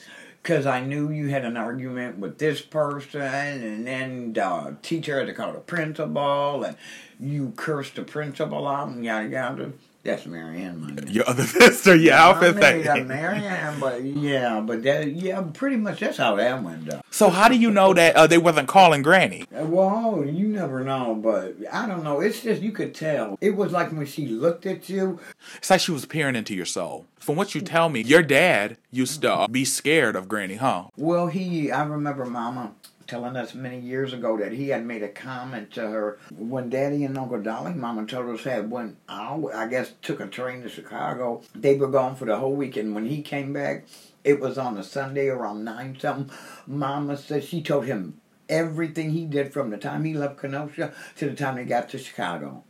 Because 0.45 0.67
I 0.67 0.79
knew 0.79 1.09
you 1.09 1.29
had 1.29 1.43
an 1.43 1.57
argument 1.57 2.19
with 2.19 2.37
this 2.37 2.61
person, 2.61 3.19
and 3.19 3.87
then 3.87 4.33
the 4.33 4.77
teacher 4.83 5.17
had 5.17 5.25
to 5.25 5.33
call 5.33 5.53
the 5.53 5.59
principal, 5.59 6.63
and 6.63 6.77
you 7.19 7.53
cursed 7.55 7.95
the 7.95 8.03
principal 8.03 8.67
out, 8.67 8.89
and 8.89 9.03
yada 9.03 9.27
yada. 9.27 9.71
That's 10.05 10.27
Marianne, 10.27 10.79
my 10.81 10.89
name. 10.91 11.07
Your 11.07 11.27
other 11.27 11.41
sister, 11.47 11.95
yeah, 11.95 12.23
I'll 12.23 12.39
fit 12.39 12.55
made 12.57 12.81
a 12.81 12.83
that. 12.83 13.07
Marianne, 13.07 13.79
but 13.79 14.03
yeah, 14.03 14.61
but 14.61 14.83
that 14.83 15.11
yeah, 15.11 15.41
pretty 15.51 15.77
much 15.77 15.99
that's 15.99 16.17
how 16.17 16.35
that 16.35 16.61
went 16.61 16.87
down. 16.87 17.01
So 17.09 17.31
how 17.31 17.47
do 17.47 17.55
you 17.57 17.71
know 17.71 17.91
that 17.95 18.15
uh, 18.15 18.27
they 18.27 18.37
wasn't 18.37 18.67
calling 18.67 19.01
Granny? 19.01 19.45
Uh, 19.51 19.65
Well, 19.65 20.23
you 20.23 20.47
never 20.47 20.83
know, 20.83 21.15
but 21.15 21.55
I 21.73 21.87
don't 21.87 22.03
know. 22.03 22.21
It's 22.21 22.41
just 22.43 22.61
you 22.61 22.71
could 22.71 22.93
tell. 22.93 23.35
It 23.41 23.55
was 23.55 23.71
like 23.71 23.91
when 23.91 24.05
she 24.05 24.27
looked 24.27 24.67
at 24.67 24.89
you. 24.89 25.19
It's 25.57 25.71
like 25.71 25.79
she 25.81 25.91
was 25.91 26.05
peering 26.05 26.35
into 26.35 26.53
your 26.53 26.67
soul. 26.67 27.07
From 27.17 27.35
what 27.35 27.55
you 27.55 27.61
tell 27.61 27.89
me, 27.89 28.01
your 28.01 28.21
dad 28.21 28.77
used 28.91 29.23
to 29.23 29.47
be 29.49 29.65
scared 29.65 30.15
of 30.15 30.27
Granny, 30.27 30.57
huh? 30.57 30.83
Well, 30.95 31.27
he. 31.27 31.71
I 31.71 31.83
remember 31.83 32.25
Mama 32.25 32.73
telling 33.07 33.35
us 33.35 33.53
many 33.53 33.79
years 33.79 34.13
ago 34.13 34.37
that 34.37 34.51
he 34.51 34.69
had 34.69 34.85
made 34.85 35.03
a 35.03 35.09
comment 35.09 35.71
to 35.73 35.81
her 35.81 36.19
when 36.35 36.69
Daddy 36.69 37.03
and 37.03 37.17
Uncle 37.17 37.41
Dolly, 37.41 37.73
Mama 37.73 38.05
told 38.05 38.33
us 38.33 38.43
had 38.43 38.71
went 38.71 38.97
out. 39.09 39.53
I 39.53 39.67
guess 39.67 39.93
took 40.01 40.19
a 40.19 40.27
train 40.27 40.61
to 40.63 40.69
Chicago. 40.69 41.41
They 41.53 41.75
were 41.75 41.87
gone 41.87 42.15
for 42.15 42.25
the 42.25 42.37
whole 42.37 42.55
weekend. 42.55 42.95
When 42.95 43.05
he 43.05 43.21
came 43.21 43.53
back, 43.53 43.85
it 44.23 44.39
was 44.39 44.57
on 44.57 44.77
a 44.77 44.83
Sunday 44.83 45.27
around 45.27 45.63
nine 45.63 45.97
something. 45.99 46.35
Mama 46.67 47.17
said 47.17 47.43
she 47.43 47.61
told 47.61 47.85
him 47.85 48.19
everything 48.49 49.11
he 49.11 49.25
did 49.25 49.53
from 49.53 49.69
the 49.69 49.77
time 49.77 50.03
he 50.03 50.13
left 50.13 50.39
Kenosha 50.39 50.93
to 51.17 51.29
the 51.29 51.35
time 51.35 51.55
they 51.55 51.65
got 51.65 51.89
to 51.89 51.97
Chicago. 51.97 52.63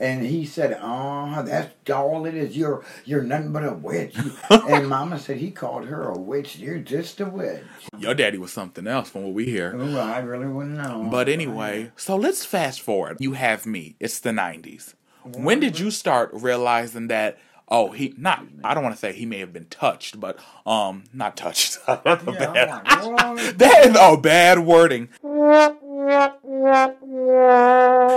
And 0.00 0.24
he 0.24 0.46
said, 0.46 0.78
"Oh, 0.80 1.42
that's 1.44 1.90
all 1.90 2.24
it 2.26 2.34
is. 2.34 2.56
You're 2.56 2.84
you're 3.04 3.22
nothing 3.22 3.52
but 3.52 3.64
a 3.64 3.72
witch." 3.72 4.16
and 4.50 4.88
Mama 4.88 5.18
said 5.18 5.38
he 5.38 5.50
called 5.50 5.86
her 5.86 6.08
a 6.08 6.16
witch. 6.18 6.56
You're 6.56 6.78
just 6.78 7.20
a 7.20 7.26
witch. 7.26 7.62
Your 7.98 8.14
daddy 8.14 8.38
was 8.38 8.52
something 8.52 8.86
else 8.86 9.10
from 9.10 9.24
what 9.24 9.32
we 9.34 9.46
hear. 9.46 9.74
Oh, 9.76 9.98
I 9.98 10.18
really 10.20 10.46
wouldn't 10.46 10.76
know. 10.76 11.08
But 11.10 11.28
anyway, 11.28 11.90
so 11.96 12.16
let's 12.16 12.44
fast 12.44 12.80
forward. 12.80 13.16
You 13.20 13.32
have 13.32 13.66
me. 13.66 13.96
It's 13.98 14.20
the 14.20 14.30
90s. 14.30 14.94
When 15.24 15.60
did 15.60 15.78
you 15.78 15.90
start 15.90 16.30
realizing 16.32 17.08
that 17.08 17.38
oh, 17.68 17.90
he 17.90 18.14
not 18.16 18.44
I 18.64 18.74
don't 18.74 18.82
want 18.82 18.94
to 18.94 18.98
say 18.98 19.12
he 19.12 19.26
may 19.26 19.38
have 19.38 19.52
been 19.52 19.66
touched, 19.66 20.18
but 20.20 20.38
um 20.64 21.04
not 21.12 21.36
touched. 21.36 21.78
That's 21.86 22.26
a 22.26 22.32
Yeah, 22.32 22.52
bad. 22.52 23.04
Like, 23.04 23.56
that 23.58 23.86
is 23.86 23.96
oh 23.98 24.16
bad 24.16 24.60
wording. 24.60 25.08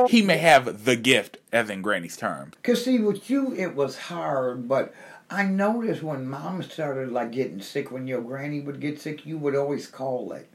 He 0.10 0.22
may 0.22 0.38
have 0.38 0.86
the 0.86 0.96
gift, 0.96 1.38
as 1.52 1.70
in 1.70 1.82
Granny's 1.82 2.18
term. 2.18 2.52
Cause 2.64 2.86
see, 2.86 3.00
with 3.00 3.30
you, 3.30 3.54
it 3.54 3.76
was 3.76 3.98
hard, 3.98 4.68
but 4.68 4.94
I 5.30 5.44
noticed 5.44 6.04
when 6.04 6.30
Mom 6.30 6.62
started 6.64 7.12
like 7.12 7.32
getting 7.32 7.62
sick, 7.62 7.92
when 7.92 8.08
your 8.08 8.22
granny 8.22 8.62
would 8.62 8.80
get 8.80 9.00
sick, 9.00 9.26
you 9.26 9.38
would 9.38 9.56
always 9.56 9.88
call 9.88 10.34
it. 10.34 10.48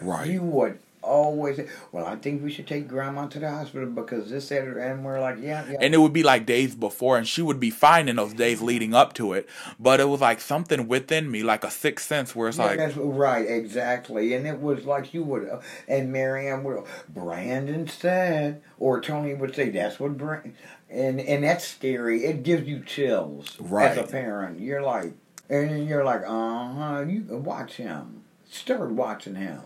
Right. 0.00 0.28
You 0.28 0.42
would 0.42 0.78
always 1.02 1.56
say, 1.56 1.68
"Well, 1.90 2.06
I 2.06 2.16
think 2.16 2.42
we 2.42 2.50
should 2.50 2.66
take 2.66 2.88
Grandma 2.88 3.26
to 3.28 3.38
the 3.38 3.50
hospital 3.50 3.88
because 3.88 4.30
this, 4.30 4.48
that, 4.48 4.62
and 4.64 5.04
we're 5.04 5.20
like, 5.20 5.36
"Yeah, 5.40 5.64
yeah." 5.70 5.78
and 5.80 5.94
it 5.94 5.98
would 5.98 6.12
be 6.12 6.22
like 6.22 6.46
days 6.46 6.74
before, 6.74 7.18
and 7.18 7.26
she 7.26 7.42
would 7.42 7.60
be 7.60 7.70
fine 7.70 8.08
in 8.08 8.16
those 8.16 8.34
days 8.34 8.62
leading 8.62 8.94
up 8.94 9.12
to 9.14 9.32
it. 9.32 9.48
But 9.78 10.00
it 10.00 10.08
was 10.08 10.20
like 10.20 10.40
something 10.40 10.88
within 10.88 11.30
me, 11.30 11.42
like 11.42 11.64
a 11.64 11.70
sixth 11.70 12.06
sense, 12.06 12.34
where 12.34 12.48
it's 12.48 12.58
Yeah, 12.58 12.64
like, 12.64 12.92
right, 12.96 13.48
exactly. 13.48 14.34
And 14.34 14.46
it 14.46 14.60
was 14.60 14.84
like 14.84 15.12
you 15.14 15.22
would, 15.24 15.48
uh, 15.48 15.60
and 15.88 16.12
Marianne 16.12 16.64
would, 16.64 16.84
Brandon 17.08 17.86
said, 17.88 18.62
or 18.78 19.00
Tony 19.00 19.34
would 19.34 19.54
say, 19.54 19.70
that's 19.70 19.98
what 20.00 20.16
Brandon, 20.16 20.54
and 20.90 21.20
and 21.20 21.44
that's 21.44 21.66
scary. 21.66 22.24
It 22.24 22.42
gives 22.42 22.68
you 22.68 22.80
chills 22.84 23.56
right. 23.60 23.90
as 23.90 23.98
a 23.98 24.10
parent. 24.10 24.60
You're 24.60 24.82
like, 24.82 25.12
and 25.48 25.88
you're 25.88 26.04
like, 26.04 26.22
uh 26.22 26.72
huh. 26.72 27.04
You 27.06 27.24
watch 27.28 27.74
him, 27.74 28.22
start 28.48 28.90
watching 28.92 29.34
him. 29.34 29.62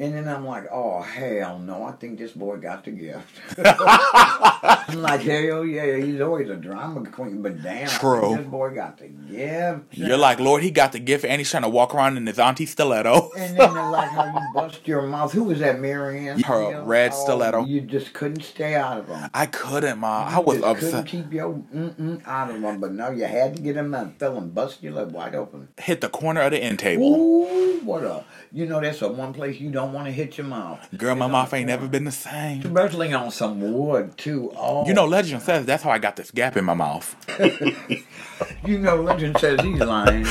And 0.00 0.14
then 0.14 0.26
I'm 0.28 0.46
like, 0.46 0.64
oh 0.72 1.02
hell 1.02 1.58
no! 1.58 1.84
I 1.84 1.92
think 1.92 2.18
this 2.18 2.32
boy 2.32 2.56
got 2.56 2.84
the 2.86 2.90
gift. 2.90 3.38
I'm 3.58 5.02
like, 5.02 5.20
hell 5.20 5.62
yeah, 5.66 5.96
he's 5.98 6.22
always 6.22 6.48
a 6.48 6.56
drama 6.56 7.04
queen, 7.10 7.42
but 7.42 7.62
damn, 7.62 7.86
True. 7.86 8.34
this 8.34 8.46
boy 8.46 8.70
got 8.74 8.96
the 8.96 9.08
gift. 9.08 9.82
You're 9.92 10.16
like, 10.16 10.40
Lord, 10.40 10.62
he 10.62 10.70
got 10.70 10.92
the 10.92 11.00
gift, 11.00 11.26
and 11.26 11.38
he's 11.38 11.50
trying 11.50 11.64
to 11.64 11.68
walk 11.68 11.94
around 11.94 12.16
in 12.16 12.26
his 12.26 12.38
auntie 12.38 12.64
stiletto. 12.64 13.30
And 13.36 13.58
then 13.58 13.74
they 13.74 13.80
like 13.80 14.08
how 14.08 14.24
you 14.24 14.40
bust 14.54 14.88
your 14.88 15.02
mouth. 15.02 15.32
Who 15.32 15.44
was 15.44 15.58
that, 15.58 15.78
Marianne? 15.80 16.40
Her 16.40 16.70
Hill? 16.70 16.84
red 16.86 17.12
Oh, 17.12 17.22
stiletto. 17.22 17.66
You 17.66 17.82
just 17.82 18.14
couldn't 18.14 18.42
stay 18.42 18.76
out 18.76 18.96
of 18.96 19.06
them. 19.08 19.28
I 19.34 19.44
couldn't, 19.44 19.98
ma. 19.98 20.24
I 20.24 20.38
was 20.38 20.60
just 20.60 20.80
couldn't 20.80 20.94
upset. 20.94 21.06
keep 21.08 21.30
your 21.30 21.52
mm-mm 21.52 22.26
out 22.26 22.48
of 22.48 22.62
them, 22.62 22.80
but 22.80 22.92
no, 22.92 23.10
you 23.10 23.26
had 23.26 23.56
to 23.56 23.62
get 23.62 23.74
them 23.74 23.92
and 23.92 24.18
fill 24.18 24.38
and 24.38 24.54
bust 24.54 24.82
your 24.82 24.94
lip 24.94 25.10
wide 25.10 25.34
open. 25.34 25.68
Hit 25.78 26.00
the 26.00 26.08
corner 26.08 26.40
of 26.40 26.52
the 26.52 26.58
end 26.58 26.78
table. 26.78 27.04
Ooh, 27.04 27.80
what 27.80 28.02
a! 28.02 28.24
You 28.50 28.64
know 28.64 28.80
that's 28.80 29.00
the 29.00 29.08
one 29.08 29.34
place 29.34 29.60
you 29.60 29.70
don't 29.70 29.89
want 29.90 30.06
to 30.06 30.12
hit 30.12 30.38
your 30.38 30.46
mouth. 30.46 30.86
Girl, 30.96 31.14
my 31.14 31.26
mouth 31.26 31.52
ain't 31.54 31.66
never 31.66 31.86
been 31.88 32.04
the 32.04 32.10
same. 32.12 32.60
Especially 32.60 33.12
on 33.12 33.30
some 33.30 33.60
wood 33.60 34.16
too. 34.16 34.52
Oh, 34.56 34.86
You 34.86 34.94
know, 34.94 35.06
legend 35.06 35.42
says 35.42 35.66
that's 35.66 35.82
how 35.82 35.90
I 35.90 35.98
got 35.98 36.16
this 36.16 36.30
gap 36.30 36.56
in 36.56 36.64
my 36.64 36.74
mouth. 36.74 37.14
you 38.66 38.78
know, 38.78 38.96
legend 39.02 39.38
says 39.38 39.60
he's 39.60 39.80
lying. 39.80 40.26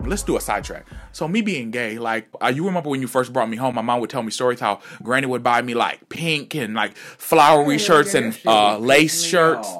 Let's 0.00 0.22
do 0.22 0.36
a 0.36 0.40
sidetrack. 0.40 0.86
So 1.12 1.26
me 1.26 1.40
being 1.40 1.70
gay, 1.70 1.98
like 1.98 2.28
uh, 2.42 2.48
you 2.54 2.66
remember 2.66 2.90
when 2.90 3.00
you 3.00 3.06
first 3.06 3.32
brought 3.32 3.48
me 3.48 3.56
home, 3.56 3.74
my 3.74 3.80
mom 3.82 4.00
would 4.00 4.10
tell 4.10 4.22
me 4.22 4.30
stories 4.30 4.60
how 4.60 4.80
Granny 5.02 5.26
would 5.26 5.42
buy 5.42 5.62
me 5.62 5.72
like 5.74 6.08
pink 6.10 6.54
and 6.54 6.74
like 6.74 6.94
flowery 6.96 7.76
Yeah, 7.76 7.78
shirts 7.78 8.14
yeah, 8.14 8.20
and 8.20 8.38
uh, 8.44 8.78
lace 8.78 9.22
shirts, 9.22 9.72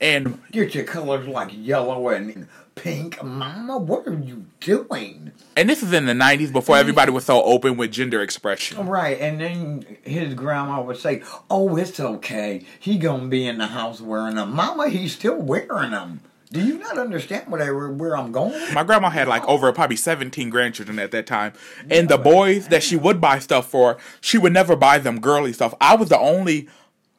and 0.00 0.40
Get 0.52 0.74
your 0.76 0.84
colors 0.84 1.26
like 1.26 1.50
yellow 1.52 2.10
and 2.10 2.46
pink, 2.74 3.22
Mama. 3.22 3.78
What 3.78 4.06
are 4.06 4.18
you 4.18 4.46
doing? 4.60 5.32
and 5.56 5.68
this 5.68 5.82
is 5.82 5.92
in 5.92 6.06
the 6.06 6.12
'90s 6.12 6.52
before 6.52 6.76
mm. 6.76 6.80
everybody 6.80 7.10
was 7.10 7.24
so 7.24 7.42
open 7.42 7.76
with 7.76 7.92
gender 7.92 8.22
expression. 8.22 8.86
Right, 8.86 9.20
and 9.20 9.40
then 9.40 9.96
his 10.02 10.34
grandma 10.34 10.80
would 10.82 10.96
say, 10.96 11.22
"Oh, 11.50 11.76
it's 11.76 12.00
okay. 12.00 12.64
He 12.78 12.98
gonna 12.98 13.28
be 13.28 13.46
in 13.46 13.58
the 13.58 13.66
house 13.66 14.00
wearing 14.00 14.36
them, 14.36 14.54
Mama. 14.54 14.88
He's 14.88 15.12
still 15.12 15.36
wearing 15.36 15.90
them. 15.90 16.20
Do 16.50 16.60
you 16.60 16.78
not 16.78 16.98
understand 16.98 17.50
what 17.50 17.62
I, 17.62 17.70
where 17.70 18.16
I'm 18.16 18.32
going?" 18.32 18.74
My 18.74 18.84
grandma 18.84 19.10
had 19.10 19.28
like 19.28 19.46
over 19.46 19.72
probably 19.72 19.96
17 19.96 20.50
grandchildren 20.50 20.98
at 20.98 21.10
that 21.10 21.26
time. 21.26 21.52
And 21.90 22.08
the 22.08 22.18
boys 22.18 22.68
that 22.68 22.82
she 22.82 22.96
would 22.96 23.20
buy 23.20 23.38
stuff 23.38 23.68
for, 23.68 23.98
she 24.20 24.38
would 24.38 24.52
never 24.52 24.76
buy 24.76 24.98
them 24.98 25.20
girly 25.20 25.52
stuff. 25.52 25.74
I 25.80 25.96
was 25.96 26.08
the 26.08 26.18
only 26.18 26.68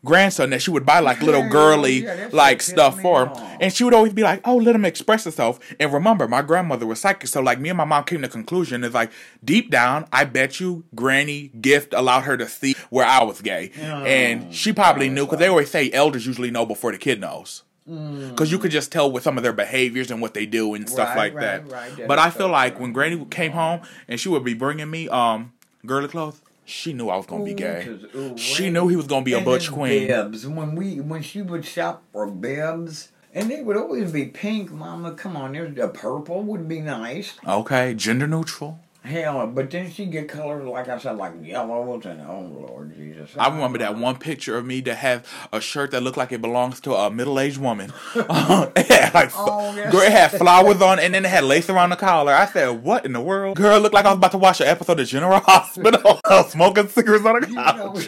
grandson 0.05 0.49
that 0.49 0.61
she 0.61 0.69
would 0.71 0.85
buy 0.85 0.99
like 0.99 1.21
little 1.21 1.47
girly 1.49 2.03
yeah, 2.03 2.29
like 2.31 2.61
stuff 2.61 2.99
for. 3.01 3.29
off. 3.29 3.57
And 3.59 3.71
she 3.73 3.83
would 3.83 3.93
always 3.93 4.13
be 4.13 4.23
like, 4.23 4.41
"Oh, 4.45 4.57
let 4.57 4.75
him 4.75 4.83
express 4.85 5.23
himself." 5.23 5.59
And 5.79 5.93
remember, 5.93 6.27
my 6.27 6.41
grandmother 6.41 6.85
was 6.85 6.99
psychic, 7.01 7.27
so 7.27 7.41
like 7.41 7.59
me 7.59 7.69
and 7.69 7.77
my 7.77 7.85
mom 7.85 8.03
came 8.03 8.21
to 8.21 8.27
the 8.27 8.31
conclusion 8.31 8.83
is 8.83 8.93
like 8.93 9.11
deep 9.43 9.69
down, 9.71 10.05
I 10.11 10.25
bet 10.25 10.59
you 10.59 10.83
Granny 10.95 11.49
gift 11.61 11.93
allowed 11.93 12.21
her 12.21 12.35
to 12.37 12.47
see 12.47 12.75
where 12.89 13.05
I 13.05 13.23
was 13.23 13.41
gay, 13.41 13.71
and 13.77 14.53
she 14.53 14.73
probably 14.73 15.09
knew 15.09 15.25
because 15.25 15.39
they 15.39 15.47
always 15.47 15.69
say 15.71 15.91
elders 15.91 16.25
usually 16.25 16.51
know 16.51 16.65
before 16.65 16.91
the 16.91 16.97
kid 16.97 17.19
knows. 17.21 17.63
Because 17.85 18.49
you 18.49 18.59
could 18.59 18.71
just 18.71 18.93
tell 18.93 19.11
with 19.11 19.23
some 19.23 19.35
of 19.35 19.43
their 19.43 19.51
behaviors 19.51 20.09
and 20.09 20.21
what 20.21 20.33
they 20.33 20.45
do 20.45 20.73
and 20.73 20.89
stuff 20.89 21.09
Right, 21.09 21.33
like 21.33 21.33
right, 21.33 21.69
that. 21.69 21.97
right. 21.99 22.07
But 22.07 22.17
I 22.17 22.29
feel 22.29 22.47
like 22.47 22.79
when 22.79 22.93
Granny 22.93 23.25
came 23.25 23.51
home 23.51 23.81
and 24.07 24.17
she 24.19 24.29
would 24.29 24.45
be 24.45 24.53
bringing 24.53 24.89
me 24.89 25.09
um 25.09 25.51
girly 25.85 26.07
clothes, 26.07 26.41
she 26.65 26.93
knew 26.93 27.09
I 27.09 27.17
was 27.17 27.25
gonna 27.25 27.43
be 27.43 27.53
gay. 27.53 27.87
ooh, 28.15 28.37
She 28.37 28.69
knew 28.69 28.87
he 28.87 28.95
was 28.95 29.07
gonna 29.07 29.25
be 29.25 29.33
a 29.33 29.41
butch 29.41 29.71
queen. 29.71 30.07
Bibs. 30.07 30.47
When 30.47 30.75
we 30.75 30.99
when 31.01 31.21
she 31.21 31.41
would 31.41 31.65
shop 31.65 32.03
for 32.11 32.25
bibs, 32.29 33.09
and 33.33 33.49
they 33.49 33.61
would 33.61 33.77
always 33.77 34.11
be 34.11 34.25
pink, 34.25 34.71
Mama. 34.71 35.13
Come 35.13 35.35
on, 35.35 35.53
there's 35.53 35.77
a 35.77 35.87
purple 35.87 36.43
would 36.43 36.67
be 36.67 36.79
nice. 36.81 37.33
Okay, 37.47 37.93
gender 37.93 38.27
neutral. 38.27 38.79
Hell, 39.03 39.47
but 39.47 39.69
then 39.69 39.91
she 39.91 40.05
get 40.05 40.29
colors 40.29 40.65
like 40.65 40.87
I 40.87 40.97
said, 40.97 41.17
like 41.17 41.33
yellows 41.41 42.05
and 42.05 42.21
oh 42.21 42.39
Lord 42.39 42.95
Jesus. 42.95 43.31
I 43.37 43.49
remember 43.49 43.77
that 43.79 43.97
one 43.97 44.15
picture 44.15 44.57
of 44.57 44.65
me 44.65 44.79
that 44.79 44.95
have 44.95 45.27
a 45.51 45.59
shirt 45.59 45.91
that 45.91 46.01
looked 46.01 46.15
like 46.15 46.31
it 46.31 46.41
belongs 46.41 46.79
to 46.81 46.93
a 46.95 47.11
middle-aged 47.11 47.57
woman. 47.57 47.91
Uh, 48.15 48.69
it 48.77 48.85
had 48.87 49.13
like, 49.13 49.31
Oh, 49.35 49.75
yes. 49.75 49.91
girl, 49.91 50.01
it 50.03 50.11
had 50.13 50.31
flowers 50.31 50.81
on, 50.81 50.99
and 50.99 51.13
then 51.13 51.25
it 51.25 51.29
had 51.29 51.43
lace 51.43 51.69
around 51.69 51.89
the 51.89 51.97
collar. 51.97 52.31
I 52.33 52.45
said, 52.45 52.81
"What 52.81 53.05
in 53.05 53.11
the 53.11 53.19
world?" 53.19 53.57
Girl, 53.57 53.77
looked 53.81 53.93
like 53.93 54.05
I 54.05 54.09
was 54.09 54.17
about 54.19 54.31
to 54.31 54.37
watch 54.37 54.61
an 54.61 54.67
episode 54.67 55.01
of 55.01 55.07
General 55.07 55.39
Hospital, 55.41 56.21
smoking 56.47 56.87
cigarettes 56.87 57.25
on 57.25 57.41
the 57.41 57.49
You 57.49 57.55
know, 57.55 57.93
couch. 57.93 58.07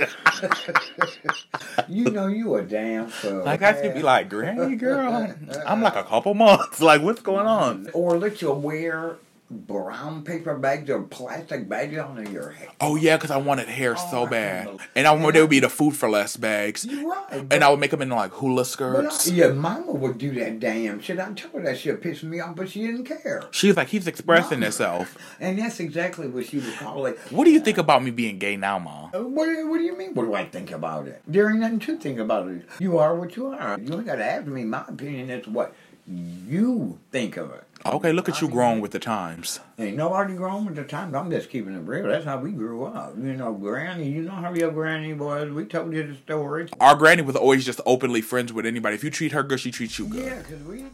you 1.90 2.06
know 2.06 2.28
you 2.28 2.56
a 2.56 2.62
damn 2.62 3.08
fool. 3.08 3.44
Like 3.44 3.62
I 3.62 3.82
should 3.82 3.96
be 3.96 4.02
like, 4.02 4.30
"Granny, 4.30 4.78
girl, 4.78 5.36
I'm 5.66 5.82
like 5.82 5.98
a 5.98 6.04
couple 6.04 6.34
months. 6.36 6.80
Like, 6.82 7.02
what's 7.02 7.22
going 7.22 7.48
on?" 7.48 7.90
Or 7.94 8.18
let 8.18 8.42
you 8.42 8.54
wear 8.54 9.18
brown 9.50 10.24
paper 10.24 10.56
bags 10.58 10.90
or 10.90 11.04
plastic 11.04 11.70
bags 11.70 11.98
on 11.98 12.32
your 12.32 12.50
head. 12.52 12.70
Oh 12.82 12.96
yeah, 12.96 13.16
because 13.16 13.30
I 13.32 13.38
wanted 13.38 13.68
hair 13.68 13.96
Oh, 13.98 14.08
so 14.12 14.26
bad, 14.28 14.70
and 14.96 15.08
I 15.08 15.12
remember 15.14 15.34
they 15.34 15.42
would 15.42 15.50
be 15.50 15.60
the 15.60 15.70
Food 15.70 15.96
4 15.96 16.10
Less 16.10 16.36
bags, 16.36 16.84
You're 16.86 17.10
right. 17.10 17.46
and 17.52 17.64
I 17.64 17.70
would 17.70 17.80
make 17.80 17.92
them 17.92 18.02
into 18.02 18.16
like 18.16 18.32
hula 18.32 18.56
But 18.56 18.62
I, 18.62 18.64
skirts. 19.10 19.30
yeah, 19.32 19.50
Mama 19.50 19.92
would 19.92 20.18
do 20.18 20.32
that 20.40 20.60
damn 20.60 21.00
shit. 21.00 21.20
I 21.20 21.32
told 21.34 21.54
her 21.54 21.62
that 21.62 21.78
shit 21.78 22.02
pissed 22.02 22.24
me 22.24 22.40
off, 22.40 22.56
but 22.56 22.70
she 22.70 22.88
didn't 22.88 23.06
care. 23.06 23.44
She's 23.52 23.78
like, 23.78 23.90
he's 23.90 24.08
expressing 24.08 24.58
Mama. 24.60 24.66
himself. 24.66 25.18
And 25.40 25.60
that's 25.60 25.80
exactly 25.80 26.28
what 26.28 26.48
she 26.48 26.58
would 26.58 26.76
call 26.76 27.06
it. 27.06 27.18
What 27.30 27.46
do 27.46 27.52
you 27.52 27.60
think 27.60 27.78
about 27.78 28.04
me 28.04 28.12
being 28.12 28.40
gay 28.40 28.58
now, 28.58 28.80
mom? 28.80 29.12
Uh, 29.14 29.20
What, 29.20 29.46
do- 29.46 29.70
what 29.70 29.78
do 29.78 29.84
you 29.84 29.96
mean? 29.98 30.14
What 30.16 30.26
do 30.26 30.34
I 30.34 30.46
think 30.46 30.72
about 30.72 31.08
it? 31.08 31.22
There 31.28 31.50
ain't 31.50 31.60
nothing 31.60 31.80
to 31.82 31.98
think 31.98 32.20
about 32.20 32.48
it. 32.48 32.66
You 32.80 32.98
are 32.98 33.16
what 33.16 33.36
you 33.36 33.48
are. 33.48 33.80
You 33.80 33.94
ain't 33.94 34.06
got 34.06 34.16
to 34.16 34.26
ask 34.26 34.48
me. 34.48 34.64
My 34.64 34.84
opinion 34.88 35.30
is 35.30 35.48
what 35.48 35.74
you 36.08 37.00
think 37.12 37.38
of 37.38 37.52
it. 37.52 37.64
Okay, 37.86 38.12
look 38.12 38.28
at 38.28 38.42
you 38.42 38.48
growing 38.48 38.82
with 38.82 38.92
the 38.92 39.00
times. 39.00 39.60
Ain't 39.78 39.96
nobody 39.96 40.34
grown 40.34 40.66
with 40.66 40.76
the 40.76 40.84
times. 40.84 41.14
I'm 41.14 41.30
just 41.30 41.52
keeping 41.52 41.76
it 41.76 41.80
real. 41.80 42.08
That's 42.08 42.26
how 42.26 42.40
we 42.40 42.52
grew 42.52 42.86
up. 42.86 43.16
You 43.16 43.34
know, 43.34 43.54
Granny, 43.54 44.10
you 44.10 44.24
know 44.24 44.32
how 44.32 44.54
your 44.54 44.72
Granny 44.72 45.14
was. 45.14 45.52
We 45.52 45.66
told 45.66 45.94
you 45.94 46.08
the 46.08 46.16
stories. 46.16 46.72
Our 46.80 46.96
granny 46.96 47.22
was 47.22 47.36
always 47.36 47.64
just 47.64 47.82
openly 47.86 48.22
friends 48.22 48.52
with 48.52 48.66
anybody. 48.66 48.96
If 48.96 49.04
you 49.04 49.12
treat 49.12 49.34
her 49.34 49.44
good, 49.44 49.60
she 49.60 49.70
treats 49.70 50.00
you 50.00 50.08
good. 50.08 50.26
Yeah, 50.26 50.40
because 50.40 50.64
we. 50.64 50.86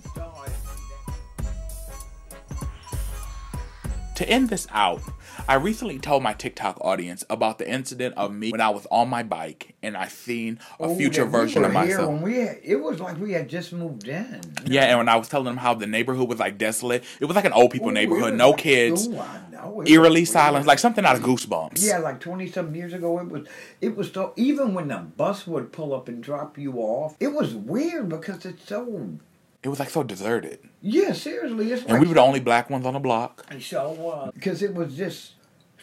To 4.22 4.30
end 4.30 4.50
this 4.50 4.68
out, 4.70 5.01
I 5.50 5.56
recently 5.56 5.98
told 5.98 6.22
my 6.22 6.34
TikTok 6.34 6.78
audience 6.82 7.25
about 7.28 7.58
the 7.58 7.68
incident 7.68 8.13
of 8.18 8.32
me 8.32 8.51
when 8.51 8.62
I 8.62 8.70
was 8.70 8.86
on 8.92 9.10
my 9.10 9.24
bike 9.24 9.74
and 9.82 9.98
I 9.98 10.10
seen 10.10 10.60
a 10.80 10.84
Oh, 10.84 10.96
future 10.96 11.25
we 11.25 11.32
version 11.32 11.66
of 11.66 11.74
myself. 11.74 12.22
We 12.22 12.36
had, 12.36 12.60
it 12.63 12.75
was 12.75 13.00
like 13.00 13.18
we 13.20 13.32
had 13.32 13.50
just 13.50 13.74
moved 13.74 14.08
in. 14.08 14.40
Yeah, 14.63 14.84
and 14.84 15.00
when 15.00 15.10
I 15.10 15.16
was 15.16 15.28
telling 15.28 15.46
them 15.46 15.58
how 15.58 15.74
the 15.74 15.88
neighborhood 15.88 16.30
was 16.30 16.38
like 16.38 16.60
desolate, 16.60 17.04
it 17.20 17.25
was 17.25 17.36
like 17.36 17.46
an 17.46 17.54
old 17.54 17.72
people 17.72 17.90
Ooh, 17.90 17.94
neighborhood, 17.94 18.36
no 18.36 18.51
like- 18.51 18.60
kids, 18.60 19.08
oh, 19.08 19.72
was 19.72 19.90
eerily 19.90 20.25
silent, 20.25 20.68
like 20.68 20.78
something 20.78 21.04
out 21.04 21.16
of 21.16 21.24
Goosebumps. 21.24 21.84
Yeah, 21.84 21.98
like 21.98 22.20
twenty 22.20 22.46
something 22.48 22.75
years 22.75 22.94
ago, 22.94 23.18
it 23.18 23.28
was. 23.28 23.48
It 23.82 23.96
was 23.98 24.12
so. 24.12 24.34
Even 24.36 24.75
when 24.75 24.90
the 24.90 24.98
bus 24.98 25.48
would 25.48 25.72
pull 25.72 25.96
up 25.96 26.08
and 26.10 26.22
drop 26.22 26.60
you 26.60 26.74
off, 26.74 27.16
it 27.20 27.30
was 27.34 27.56
weird 27.56 28.10
because 28.10 28.46
it's 28.46 28.68
so. 28.68 29.18
It 29.63 29.70
was 29.70 29.80
like 29.80 29.89
so 29.89 30.03
deserted. 30.03 30.60
Yeah, 30.82 31.13
seriously, 31.13 31.72
it's 31.72 31.84
And 31.84 31.94
like 31.94 32.01
we 32.01 32.08
were 32.08 32.15
the 32.15 32.22
only 32.22 32.39
black 32.39 32.70
ones 32.70 32.86
on 32.86 32.94
the 32.94 33.00
block. 33.00 33.46
And 33.50 33.62
so 33.62 34.32
because 34.34 34.63
it 34.63 34.74
was 34.74 34.96
just 34.96 35.34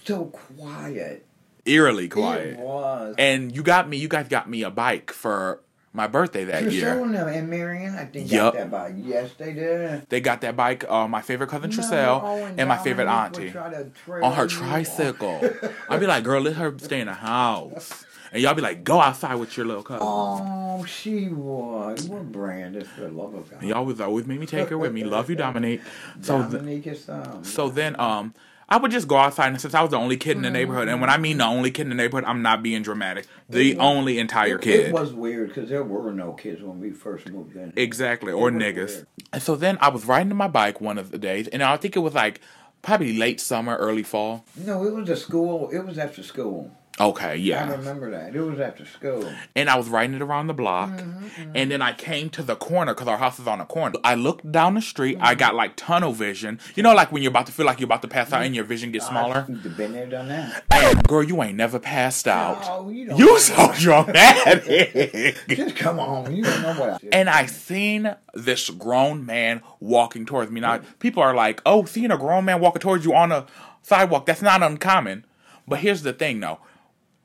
so 0.05 0.27
quiet. 0.27 1.27
Eerily 1.65 2.09
quiet. 2.09 2.55
It 2.55 2.59
was. 2.59 3.15
And 3.19 3.55
you 3.55 3.63
got 3.63 3.89
me, 3.89 3.99
you 3.99 4.09
guys 4.09 4.27
got 4.29 4.49
me 4.49 4.63
a 4.63 4.71
bike 4.71 5.13
for 5.13 5.61
my 5.93 6.07
birthday 6.07 6.45
that 6.45 6.65
Tricell 6.65 6.73
year. 6.73 7.03
and, 7.03 7.15
them 7.15 7.29
and 7.29 7.49
Marion, 7.49 7.95
I 7.95 8.05
think, 8.05 8.31
Yup. 8.31 8.55
got 8.55 8.61
that 8.61 8.71
bike. 8.71 8.95
Yes, 8.99 9.33
they 9.39 9.53
did. 9.53 10.09
They 10.09 10.21
got 10.21 10.41
that 10.43 10.57
bike, 10.57 10.85
uh, 10.89 11.09
my 11.09 11.23
favorite 11.23 11.49
cousin 11.49 11.71
Remember, 11.71 11.95
Tricell 11.97 12.21
oh, 12.23 12.55
and 12.57 12.69
my 12.69 12.79
favorite 12.79 13.09
auntie 13.09 13.51
try 13.51 13.71
to 13.71 13.91
trail 14.05 14.25
on 14.25 14.33
her 14.35 14.47
tricycle. 14.47 15.41
I'd 15.89 16.01
be 16.01 16.07
like, 16.07 16.25
girl, 16.25 16.43
let 16.43 16.57
her 16.57 16.75
stay 16.79 17.01
in 17.01 17.07
the 17.07 17.15
house. 17.15 18.05
And 18.33 18.43
y'all 18.43 18.55
be 18.55 18.63
like, 18.63 18.85
go 18.85 19.01
outside 19.01 19.37
with 19.37 19.57
your 19.57 19.67
little 19.67 19.83
cousin. 19.83 20.07
Oh, 20.07 20.85
she 20.85 21.29
was. 21.29 22.09
What 22.09 22.31
brand 22.31 22.77
is 22.77 22.89
for 22.89 23.03
the 23.03 23.09
love 23.09 23.35
of 23.35 23.51
God? 23.51 23.61
And 23.61 23.71
y'all 23.71 23.85
was 23.85 24.01
always 24.01 24.27
make 24.27 24.39
me 24.41 24.47
take 24.47 24.69
her 24.69 24.79
with 24.79 24.93
me. 24.93 25.05
Love 25.05 25.31
you, 25.31 25.37
Dominique. 25.37 25.81
So, 26.21 26.39
th- 26.41 26.53
Dominique 26.53 26.87
is 26.87 27.09
um. 27.09 27.43
so 27.43 27.69
then, 27.69 27.99
um, 27.99 28.35
I 28.71 28.77
would 28.77 28.91
just 28.91 29.09
go 29.09 29.17
outside, 29.17 29.49
and 29.49 29.59
since 29.59 29.73
I 29.73 29.81
was 29.81 29.93
the 29.93 29.97
only 29.97 30.19
kid 30.19 30.37
in 30.37 30.43
the 30.43 30.51
neighborhood, 30.51 30.89
and 30.89 31.01
when 31.01 31.09
I 31.09 31.17
mean 31.17 31.39
the 31.39 31.47
only 31.47 31.71
kid 31.71 31.83
in 31.83 31.89
the 31.89 31.95
neighborhood, 31.95 32.25
I'm 32.29 32.43
not 32.43 32.63
being 32.63 32.83
dramatic. 32.83 33.27
The 33.49 33.75
was- 33.75 33.81
only 33.83 34.19
entire 34.19 34.59
kid. 34.59 34.89
It 34.89 34.93
was 34.93 35.15
weird 35.15 35.49
because 35.49 35.71
there 35.71 35.83
were 35.83 36.13
no 36.13 36.33
kids 36.35 36.63
when 36.63 36.79
we 36.79 36.91
first 36.91 37.31
moved 37.31 37.57
in. 37.57 37.73
Exactly, 37.77 38.31
or 38.31 38.51
niggas. 38.51 38.89
weird. 38.89 39.07
And 39.33 39.43
so 39.43 39.57
then 39.57 39.79
I 39.81 39.89
was 39.89 40.05
riding 40.05 40.37
my 40.37 40.49
bike 40.49 40.83
one 40.83 40.99
of 40.99 41.11
the 41.11 41.19
days, 41.19 41.49
and 41.49 41.63
I 41.63 41.79
think 41.79 41.97
it 41.97 42.01
was 42.01 42.13
like 42.13 42.43
probably 42.83 43.17
late 43.17 43.41
summer, 43.41 43.75
early 43.77 44.03
fall. 44.03 44.45
No, 44.55 44.85
it 44.85 44.93
was 44.93 45.09
a 45.09 45.17
school. 45.17 45.71
It 45.71 45.79
was 45.87 45.97
after 45.97 46.23
school. 46.23 46.71
Okay, 47.01 47.37
yeah. 47.37 47.67
I 47.67 47.71
remember 47.73 48.11
that. 48.11 48.35
It 48.35 48.41
was 48.41 48.61
after 48.61 48.85
school. 48.85 49.31
And 49.55 49.71
I 49.71 49.77
was 49.77 49.89
riding 49.89 50.17
it 50.17 50.23
around 50.23 50.47
the 50.49 50.55
block. 50.55 50.91
Mm-hmm, 50.91 51.25
mm-hmm. 51.25 51.53
And 51.55 51.71
then 51.71 51.83
I 51.83 51.93
came 51.93 52.31
to 52.31 52.43
the 52.43 52.57
corner 52.57 52.95
because 52.95 53.09
our 53.09 53.19
house 53.19 53.39
is 53.39 53.47
on 53.47 53.61
a 53.61 53.67
corner. 53.67 53.99
I 54.05 54.15
looked 54.15 54.51
down 54.51 54.75
the 54.75 54.83
street. 54.83 55.19
I 55.21 55.31
mm-hmm. 55.31 55.39
got 55.39 55.55
like 55.55 55.77
tunnel 55.77 56.13
vision. 56.13 56.61
You 56.75 56.83
know, 56.83 56.95
like 56.95 57.13
when 57.13 57.23
you're 57.23 57.31
about 57.31 57.47
to 57.47 57.53
feel 57.53 57.67
like 57.67 57.81
you're 57.81 57.87
about 57.87 58.03
to 58.03 58.09
pass 58.09 58.33
out 58.33 58.43
and 58.43 58.55
your 58.55 58.65
vision 58.65 58.93
gets 58.93 59.07
oh, 59.07 59.11
smaller. 59.11 59.47
You've 59.49 59.77
been 59.77 59.93
there, 59.93 60.07
done 60.07 60.29
that. 60.29 60.65
And 60.71 61.07
girl, 61.07 61.23
you 61.23 61.43
ain't 61.43 61.57
never 61.57 61.79
passed 61.79 62.27
out. 62.27 62.65
Oh, 62.65 62.91
you 62.91 63.07
don't. 63.07 63.19
You 63.19 63.39
so 63.39 63.73
dramatic. 63.75 65.37
Just 65.49 65.77
come 65.77 65.99
on. 65.99 66.35
You 66.35 66.43
don't 66.43 66.63
know 66.63 66.75
what 66.75 66.91
I 66.91 66.99
and 67.13 67.29
I 67.29 67.47
seen 67.47 68.15
this 68.35 68.71
grown 68.71 69.25
man 69.27 69.63
walking 69.81 70.27
towards 70.27 70.51
me. 70.51 70.61
Now, 70.61 70.81
people 70.99 71.23
are 71.23 71.35
like, 71.35 71.61
"Oh, 71.65 71.85
seeing 71.85 72.11
a 72.11 72.19
grown 72.19 72.45
man 72.45 72.61
walking 72.61 72.81
towards 72.81 73.05
you 73.05 73.15
on 73.15 73.33
a 73.33 73.47
sidewalk, 73.83 74.27
that's 74.27 74.43
not 74.43 74.63
uncommon." 74.63 75.25
But 75.67 75.81
here's 75.81 76.03
the 76.03 76.13
thing, 76.13 76.41
though. 76.41 76.59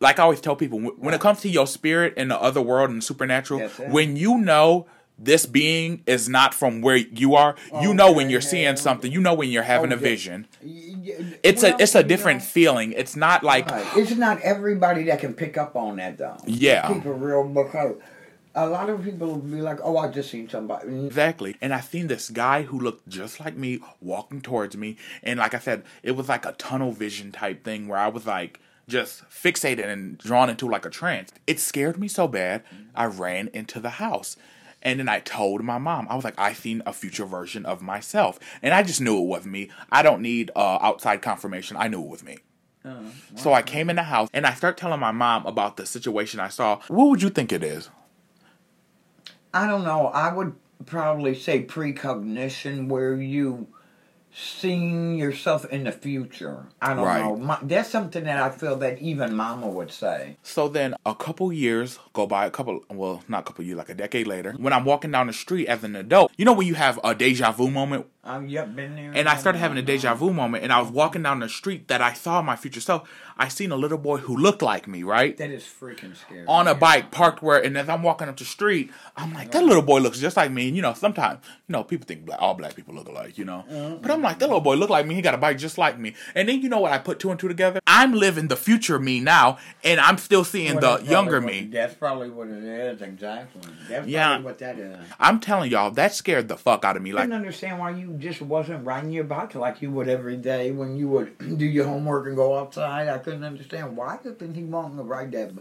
Like 0.03 0.19
I 0.19 0.23
always 0.23 0.41
tell 0.41 0.55
people, 0.57 0.79
wh- 0.79 0.99
when 1.01 1.13
it 1.13 1.21
comes 1.21 1.39
to 1.41 1.49
your 1.49 1.65
spirit 1.65 2.13
and 2.17 2.29
the 2.29 2.39
other 2.39 2.61
world 2.61 2.89
and 2.89 3.01
supernatural, 3.03 3.61
Yes, 3.61 3.79
when 3.79 4.17
you 4.17 4.37
know 4.37 4.85
this 5.17 5.45
being 5.45 6.03
is 6.05 6.27
not 6.27 6.53
from 6.53 6.81
where 6.81 6.97
you 6.97 7.35
are, 7.35 7.55
you 7.81 7.93
know 7.93 8.11
when 8.11 8.29
you're 8.29 8.41
seeing 8.41 8.75
something. 8.75 9.09
You 9.11 9.21
know 9.21 9.33
when 9.33 9.49
you're 9.49 9.63
having 9.63 9.91
a 9.91 9.95
Okay. 9.95 10.03
vision. 10.03 10.47
It's 10.61 11.37
It's 11.43 11.63
a 11.63 11.75
it's 11.81 11.95
a 11.95 12.03
different 12.03 12.41
feeling. 12.41 12.91
It's 12.91 13.15
not 13.15 13.43
like 13.43 13.65
It's 13.95 14.15
not 14.15 14.41
everybody 14.41 15.03
that 15.05 15.19
can 15.19 15.33
pick 15.33 15.57
up 15.57 15.75
on 15.75 15.95
that 15.97 16.17
though. 16.17 16.37
Yeah. 16.45 16.87
Keep 16.93 17.05
it 17.05 17.09
real 17.11 17.43
because 17.47 17.95
a 18.55 18.67
lot 18.67 18.89
of 18.89 19.03
people 19.03 19.27
will 19.27 19.37
be 19.37 19.61
like, 19.61 19.79
"Oh, 19.81 19.97
I 19.97 20.09
just 20.09 20.29
seen 20.29 20.47
somebody." 20.49 21.05
Exactly. 21.07 21.55
And 21.61 21.73
I 21.73 21.79
seen 21.79 22.07
this 22.07 22.29
guy 22.29 22.63
who 22.63 22.77
looked 22.79 23.07
just 23.07 23.39
like 23.39 23.55
me 23.55 23.79
walking 24.01 24.41
towards 24.41 24.75
me. 24.75 24.97
And 25.23 25.39
like 25.39 25.53
I 25.53 25.59
said, 25.59 25.83
it 26.03 26.11
was 26.17 26.27
like 26.27 26.45
a 26.45 26.51
tunnel 26.53 26.91
vision 26.91 27.31
type 27.31 27.63
thing 27.63 27.87
where 27.87 27.99
I 27.99 28.09
was 28.09 28.25
like 28.27 28.59
just 28.87 29.27
fixated 29.29 29.85
and 29.85 30.17
drawn 30.17 30.49
into 30.49 30.67
like 30.67 30.85
a 30.85 30.89
trance. 30.89 31.31
It 31.47 31.59
scared 31.59 31.97
me 31.97 32.07
so 32.07 32.27
bad, 32.27 32.63
I 32.95 33.05
ran 33.05 33.49
into 33.53 33.79
the 33.79 33.91
house. 33.91 34.37
And 34.81 34.99
then 34.99 35.07
I 35.07 35.21
told 35.21 35.63
my 35.63 35.77
mom, 35.77 36.07
I 36.09 36.15
was 36.15 36.25
like, 36.25 36.37
I 36.37 36.51
seen 36.51 36.83
a 36.85 36.91
future 36.91 37.25
version 37.25 37.65
of 37.65 37.81
myself. 37.81 38.37
And 38.61 38.73
I 38.73 38.83
just 38.83 38.99
knew 38.99 39.17
it 39.17 39.27
was 39.27 39.45
me. 39.45 39.69
I 39.89 40.03
don't 40.03 40.21
need 40.21 40.51
uh, 40.57 40.77
outside 40.81 41.21
confirmation. 41.21 41.77
I 41.77 41.87
knew 41.87 42.01
it 42.01 42.09
was 42.09 42.23
me. 42.23 42.39
So 43.37 43.53
I 43.53 43.61
came 43.61 43.89
in 43.89 43.95
the 43.95 44.03
house 44.03 44.27
and 44.33 44.45
I 44.45 44.53
start 44.53 44.75
telling 44.75 44.99
my 44.99 45.11
mom 45.11 45.45
about 45.45 45.77
the 45.77 45.85
situation 45.85 46.41
I 46.41 46.49
saw. 46.49 46.81
What 46.89 47.09
would 47.09 47.21
you 47.21 47.29
think 47.29 47.53
it 47.53 47.63
is? 47.63 47.89
I 49.53 49.67
don't 49.67 49.85
know. 49.85 50.07
I 50.07 50.33
would 50.33 50.53
probably 50.85 51.33
say 51.33 51.63
precognition, 51.63 52.89
where 52.89 53.15
you 53.15 53.67
seeing 54.35 55.15
yourself 55.17 55.65
in 55.65 55.83
the 55.83 55.91
future. 55.91 56.65
I 56.81 56.93
don't 56.93 57.05
Right. 57.05 57.21
know. 57.23 57.35
My, 57.35 57.57
that's 57.61 57.89
something 57.89 58.23
that 58.23 58.37
I 58.41 58.49
feel 58.49 58.75
that 58.77 58.99
even 59.01 59.35
Mama 59.35 59.67
would 59.67 59.91
say. 59.91 60.37
So 60.43 60.67
then 60.67 60.95
a 61.05 61.13
couple 61.15 61.53
years 61.53 61.99
go 62.13 62.25
by, 62.27 62.45
a 62.45 62.51
couple, 62.51 62.81
well, 62.89 63.23
not 63.27 63.41
a 63.41 63.43
couple 63.43 63.63
years, 63.65 63.77
like 63.77 63.89
a 63.89 63.93
decade 63.93 64.27
later, 64.27 64.53
when 64.57 64.73
I'm 64.73 64.85
walking 64.85 65.11
down 65.11 65.27
the 65.27 65.33
street 65.33 65.67
as 65.67 65.83
an 65.83 65.95
adult, 65.95 66.31
you 66.37 66.45
know 66.45 66.53
when 66.53 66.67
you 66.67 66.75
have 66.75 66.99
a 67.03 67.13
deja 67.13 67.51
vu 67.51 67.69
moment? 67.69 68.07
Oh, 68.25 68.31
I've 68.31 68.47
yep 68.49 68.73
been 68.75 68.95
there. 68.95 69.11
And 69.13 69.27
I 69.27 69.35
started 69.35 69.59
having 69.59 69.77
a 69.77 69.81
deja 69.81 70.13
vu 70.15 70.31
moment, 70.31 70.63
and 70.63 70.71
I 70.71 70.79
was 70.81 70.89
walking 70.89 71.23
down 71.23 71.39
the 71.39 71.49
street 71.49 71.87
that 71.89 72.01
I 72.01 72.13
saw 72.13 72.41
my 72.41 72.55
future 72.55 72.79
self. 72.79 73.09
I 73.37 73.47
seen 73.47 73.71
a 73.71 73.75
little 73.75 73.97
boy 73.97 74.17
who 74.17 74.37
looked 74.37 74.61
like 74.61 74.87
me, 74.87 75.03
right? 75.03 75.35
That 75.37 75.49
is 75.49 75.63
freaking 75.63 76.15
scary. 76.15 76.45
On 76.47 76.67
a 76.67 76.75
bike 76.75 77.09
parked 77.11 77.41
where, 77.41 77.61
and 77.61 77.77
as 77.77 77.89
I'm 77.89 78.03
walking 78.03 78.29
up 78.29 78.37
the 78.37 78.45
street, 78.45 78.91
I'm 79.17 79.33
like, 79.33 79.51
that 79.51 79.63
little 79.63 79.81
boy 79.81 79.99
looks 79.99 80.19
just 80.19 80.37
like 80.37 80.51
me. 80.51 80.67
And 80.67 80.75
you 80.75 80.81
know, 80.81 80.93
sometimes, 80.93 81.39
you 81.67 81.73
know, 81.73 81.83
people 81.83 82.05
think 82.05 82.25
black, 82.25 82.41
all 82.41 82.53
black 82.53 82.75
people 82.75 82.93
look 82.93 83.09
alike, 83.09 83.37
you 83.37 83.43
know. 83.45 83.65
Mm-hmm. 83.69 84.01
But 84.01 84.11
I'm 84.11 84.21
like, 84.21 84.39
that 84.39 84.45
little 84.47 84.61
boy 84.61 84.75
look 84.75 84.89
like 84.91 85.05
me. 85.07 85.15
He 85.15 85.21
got 85.21 85.33
a 85.33 85.37
bike 85.37 85.57
just 85.57 85.77
like 85.77 85.97
me. 85.99 86.13
And 86.35 86.47
then 86.47 86.61
you 86.61 86.69
know 86.69 86.79
what? 86.79 86.91
I 86.93 86.99
put 86.99 87.19
two 87.19 87.31
and 87.31 87.39
two 87.39 87.47
together. 87.47 87.79
I'm 87.87 88.13
living 88.13 88.47
the 88.47 88.55
future 88.55 88.99
me 88.99 89.19
now, 89.19 89.57
and 89.83 89.99
I'm 89.99 90.17
still 90.17 90.43
seeing 90.45 90.79
Well, 90.79 90.99
the 90.99 91.05
younger 91.05 91.41
what- 91.41 91.51
me. 91.51 91.65
That's 91.65 91.95
probably 91.95 92.29
what 92.29 92.47
it 92.47 92.63
is. 92.63 93.01
Exactly. 93.01 93.61
That's 93.89 94.07
Yeah. 94.07 94.27
probably 94.27 94.45
what 94.45 94.59
that 94.59 94.77
is. 94.79 94.97
I'm 95.19 95.39
telling 95.39 95.71
y'all, 95.71 95.91
that 95.91 96.13
scared 96.13 96.47
the 96.47 96.55
fuck 96.57 96.85
out 96.85 96.95
of 96.95 97.01
me. 97.01 97.11
I 97.11 97.15
Like, 97.15 97.23
couldn't 97.23 97.35
understand 97.37 97.79
why 97.79 97.89
you 97.91 98.12
just 98.17 98.41
wasn't 98.41 98.85
riding 98.85 99.11
your 99.11 99.23
bike 99.23 99.55
like 99.55 99.81
you 99.81 99.91
would 99.91 100.07
every 100.07 100.37
day 100.37 100.71
when 100.71 100.95
you 100.95 101.07
would 101.07 101.37
do 101.57 101.65
your 101.65 101.85
homework 101.85 102.27
and 102.27 102.35
go 102.35 102.57
outside. 102.57 103.07
I 103.07 103.17
couldn't 103.17 103.43
understand 103.43 103.95
why 103.97 104.19
didn't 104.23 104.55
he 104.55 104.63
want 104.63 104.97
to 104.97 105.03
ride 105.03 105.31
that. 105.31 105.51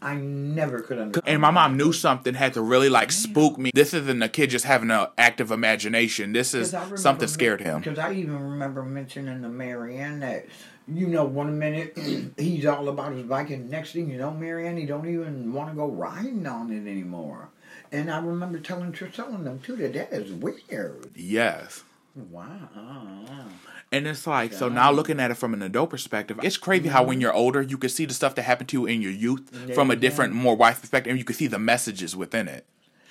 I 0.00 0.14
never 0.14 0.80
could 0.80 0.98
understand. 0.98 1.28
and 1.28 1.40
my 1.40 1.50
mom 1.50 1.76
knew 1.76 1.92
something 1.92 2.34
had 2.34 2.54
to 2.54 2.62
really 2.62 2.88
like 2.88 3.12
spook 3.12 3.58
me. 3.58 3.70
This 3.74 3.94
isn't 3.94 4.22
a 4.22 4.28
kid 4.28 4.50
just 4.50 4.64
having 4.64 4.90
an 4.90 5.06
active 5.16 5.50
imagination. 5.50 6.32
This 6.32 6.54
is 6.54 6.74
something 6.96 7.28
scared 7.28 7.60
him. 7.60 7.80
Because 7.80 7.98
I 7.98 8.12
even 8.14 8.38
remember 8.38 8.82
mentioning 8.82 9.42
to 9.42 9.48
Marianne 9.48 10.20
that, 10.20 10.46
you 10.88 11.06
know, 11.06 11.24
one 11.24 11.58
minute 11.58 11.96
he's 12.36 12.66
all 12.66 12.88
about 12.88 13.12
his 13.12 13.22
bike, 13.22 13.50
and 13.50 13.70
next 13.70 13.92
thing 13.92 14.10
you 14.10 14.18
know, 14.18 14.30
Marianne, 14.30 14.76
he 14.76 14.86
don't 14.86 15.08
even 15.08 15.52
want 15.52 15.70
to 15.70 15.76
go 15.76 15.86
riding 15.86 16.46
on 16.46 16.70
it 16.72 16.88
anymore. 16.90 17.48
And 17.90 18.10
I 18.10 18.18
remember 18.18 18.58
telling 18.58 18.92
telling 18.92 19.44
them 19.44 19.60
too 19.60 19.76
that 19.76 19.92
that 19.92 20.12
is 20.12 20.32
weird. 20.32 21.10
Yes. 21.14 21.84
Wow. 22.14 23.46
And 23.90 24.06
it's 24.06 24.26
like, 24.26 24.52
so 24.52 24.68
now 24.68 24.90
looking 24.90 25.20
at 25.20 25.30
it 25.30 25.34
from 25.34 25.54
an 25.54 25.62
adult 25.62 25.90
perspective, 25.90 26.38
it's 26.42 26.56
crazy 26.56 26.88
how 26.88 27.02
when 27.02 27.16
mm-hmm. 27.16 27.22
you're 27.22 27.32
older, 27.32 27.60
you 27.60 27.76
can 27.76 27.90
see 27.90 28.04
the 28.04 28.14
stuff 28.14 28.34
that 28.36 28.42
happened 28.42 28.68
to 28.70 28.80
you 28.80 28.86
in 28.86 29.02
your 29.02 29.12
youth 29.12 29.50
Yeah, 29.66 29.74
from 29.74 29.90
a 29.90 29.96
different, 29.96 30.34
more 30.34 30.54
wise 30.54 30.78
perspective, 30.78 31.10
and 31.10 31.18
you 31.18 31.24
can 31.24 31.36
see 31.36 31.46
the 31.46 31.58
messages 31.58 32.16
within 32.16 32.48
it 32.48 32.66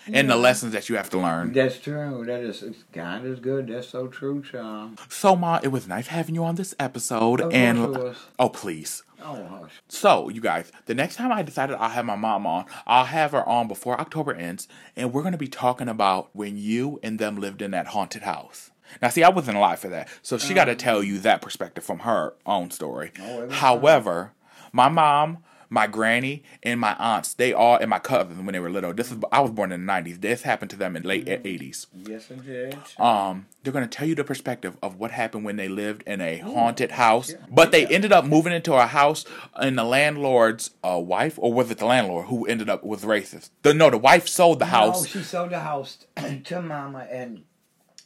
and 0.07 0.29
the 0.29 0.35
lessons 0.35 0.73
that 0.73 0.89
you 0.89 0.95
have 0.95 1.09
to 1.11 1.17
learn. 1.17 1.53
That's 1.53 1.79
true. 1.79 2.23
That 2.25 2.41
is 2.41 2.63
God 2.91 3.25
is 3.25 3.39
good. 3.39 3.67
That's 3.67 3.87
so 3.87 4.07
true, 4.07 4.43
child. 4.43 4.99
So, 5.09 5.35
Ma, 5.35 5.59
it 5.61 5.69
was 5.69 5.87
nice 5.87 6.07
having 6.07 6.35
you 6.35 6.43
on 6.43 6.55
this 6.55 6.73
episode. 6.79 7.41
And 7.53 8.15
oh, 8.39 8.49
please. 8.49 9.03
Oh, 9.23 9.45
hush. 9.45 9.71
So, 9.87 10.29
you 10.29 10.41
guys, 10.41 10.71
the 10.87 10.95
next 10.95 11.15
time 11.15 11.31
I 11.31 11.43
decided 11.43 11.75
I'll 11.75 11.89
have 11.89 12.05
my 12.05 12.15
mom 12.15 12.47
on, 12.47 12.65
I'll 12.87 13.05
have 13.05 13.31
her 13.33 13.47
on 13.47 13.67
before 13.67 13.99
October 13.99 14.33
ends, 14.33 14.67
and 14.95 15.13
we're 15.13 15.21
going 15.21 15.33
to 15.33 15.37
be 15.37 15.47
talking 15.47 15.87
about 15.87 16.29
when 16.33 16.57
you 16.57 16.99
and 17.03 17.19
them 17.19 17.37
lived 17.39 17.61
in 17.61 17.71
that 17.71 17.87
haunted 17.87 18.23
house. 18.23 18.71
Now, 19.01 19.09
see, 19.09 19.23
I 19.23 19.29
wasn't 19.29 19.57
alive 19.57 19.79
for 19.79 19.89
that, 19.89 20.07
so 20.21 20.37
she 20.37 20.53
got 20.53 20.65
to 20.65 20.75
tell 20.75 21.03
you 21.03 21.19
that 21.19 21.41
perspective 21.41 21.83
from 21.83 21.99
her 21.99 22.33
own 22.45 22.71
story. 22.71 23.11
Oh, 23.21 23.41
it 23.43 23.47
was 23.49 23.57
However, 23.57 24.33
my 24.71 24.89
mom, 24.89 25.39
my 25.73 25.87
granny, 25.87 26.43
and 26.63 26.81
my 26.81 26.93
aunts, 26.99 27.33
they 27.33 27.53
all, 27.53 27.77
and 27.77 27.89
my 27.89 27.97
cousins 27.99 28.37
when 28.41 28.51
they 28.51 28.59
were 28.59 28.69
little, 28.69 28.93
this 28.93 29.09
is, 29.09 29.17
I 29.31 29.39
was 29.39 29.51
born 29.51 29.71
in 29.71 29.85
the 29.85 29.91
90s, 29.91 30.19
this 30.19 30.41
happened 30.41 30.69
to 30.71 30.75
them 30.75 30.97
in 30.97 31.03
late 31.03 31.25
80s. 31.27 31.87
Yes, 31.93 32.29
it 32.29 32.45
did. 32.45 32.77
Um, 32.99 33.45
they're 33.63 33.71
gonna 33.71 33.87
tell 33.87 34.05
you 34.05 34.13
the 34.13 34.25
perspective 34.25 34.75
of 34.83 34.97
what 34.97 35.11
happened 35.11 35.45
when 35.45 35.55
they 35.55 35.69
lived 35.69 36.03
in 36.05 36.19
a 36.19 36.39
haunted 36.39 36.91
house, 36.91 37.33
but 37.49 37.71
they 37.71 37.85
ended 37.87 38.11
up 38.11 38.25
moving 38.25 38.51
into 38.51 38.73
a 38.73 38.85
house, 38.85 39.23
and 39.55 39.77
the 39.77 39.85
landlord's 39.85 40.71
uh, 40.83 40.99
wife, 40.99 41.35
or 41.37 41.53
was 41.53 41.71
it 41.71 41.77
the 41.77 41.85
landlord 41.85 42.25
who 42.27 42.45
ended 42.45 42.69
up 42.69 42.83
was 42.83 43.03
racist? 43.03 43.51
The 43.61 43.73
no, 43.73 43.89
the 43.89 43.97
wife 43.97 44.27
sold 44.27 44.59
the 44.59 44.65
No, 44.65 44.71
house. 44.71 45.03
No, 45.03 45.07
she 45.07 45.23
sold 45.23 45.51
the 45.51 45.59
house 45.61 46.05
to 46.43 46.61
Mama, 46.61 47.07
and 47.09 47.43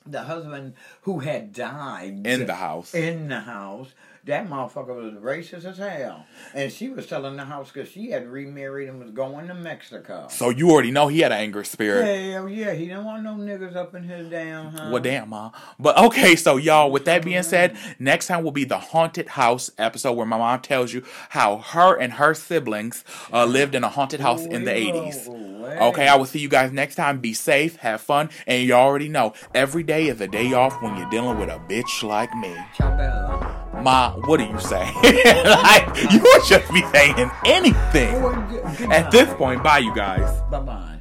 the 0.06 0.24
husband 0.24 0.74
who 1.02 1.20
had 1.20 1.54
died 1.54 2.26
In 2.26 2.46
the 2.46 2.56
house. 2.56 2.94
In 2.94 3.28
the 3.28 3.40
house. 3.40 3.90
That 4.26 4.50
motherfucker 4.50 4.96
was 4.96 5.14
racist 5.22 5.66
as 5.66 5.78
hell. 5.78 6.26
And 6.56 6.72
she 6.72 6.90
was 6.90 7.08
selling 7.08 7.38
the 7.38 7.46
house 7.46 7.72
because 7.72 7.90
she 7.90 8.10
had 8.10 8.28
remarried 8.28 8.90
and 8.90 9.00
was 9.00 9.12
going 9.12 9.48
to 9.50 9.54
Mexico. 9.54 10.26
So 10.32 10.50
you 10.50 10.72
already 10.72 10.90
know 10.90 11.08
he 11.10 11.20
had 11.20 11.32
an 11.32 11.38
angry 11.38 11.64
spirit. 11.64 12.06
Hell 12.32 12.50
yeah, 12.50 12.74
he 12.74 12.88
didn't 12.88 13.06
want 13.06 13.22
no 13.22 13.36
niggas 13.36 13.76
up 13.76 13.94
in 13.94 14.02
his 14.02 14.28
damn 14.32 14.72
house. 14.72 14.92
Well, 14.92 15.02
damn, 15.02 15.30
ma. 15.30 15.52
But 15.80 15.96
okay, 16.00 16.36
so 16.36 16.58
y'all, 16.58 16.90
with 16.90 17.06
that 17.06 17.24
being 17.24 17.44
said, 17.44 17.78
next 18.00 18.26
time 18.26 18.44
will 18.44 18.52
be 18.52 18.64
the 18.64 18.80
haunted 18.80 19.28
house 19.28 19.70
episode 19.78 20.14
where 20.14 20.26
my 20.26 20.40
mom 20.40 20.60
tells 20.62 20.92
you 20.92 21.04
how 21.30 21.58
her 21.58 21.96
and 21.96 22.14
her 22.14 22.34
siblings 22.34 23.04
uh, 23.32 23.46
lived 23.46 23.76
in 23.76 23.84
a 23.84 23.90
haunted 23.90 24.22
house 24.22 24.44
in 24.44 24.64
the 24.64 24.72
80s. 24.72 25.28
ooh, 25.28 25.66
Okay, 25.66 26.08
I 26.08 26.16
will 26.16 26.26
see 26.26 26.40
you 26.40 26.50
guys 26.50 26.72
next 26.72 26.96
time. 26.96 27.20
Be 27.20 27.34
safe, 27.34 27.76
have 27.78 28.02
fun, 28.02 28.30
and 28.48 28.66
you 28.66 28.74
already 28.74 29.10
know 29.10 29.34
every 29.54 29.84
day 29.84 30.08
is 30.08 30.20
a 30.20 30.28
day 30.28 30.54
off 30.54 30.82
when 30.82 30.96
you're 30.98 31.10
dealing 31.10 31.38
with 31.38 31.50
a 31.50 31.60
bitch 31.70 32.02
like 32.02 32.34
me. 32.36 32.56
Ma, 33.86 34.14
what 34.26 34.38
do 34.38 34.46
you 34.46 34.60
say? 34.60 34.92
like, 35.46 36.12
you 36.12 36.20
would 36.20 36.44
just 36.44 36.74
be 36.74 36.82
saying 36.92 37.30
anything. 37.46 38.16
Oh, 38.16 38.74
good 38.80 38.90
At 38.90 39.12
this 39.12 39.32
point, 39.36 39.62
bye, 39.62 39.78
you 39.78 39.94
guys. 39.94 40.42
Bye 40.50 40.60
bye. 40.60 40.95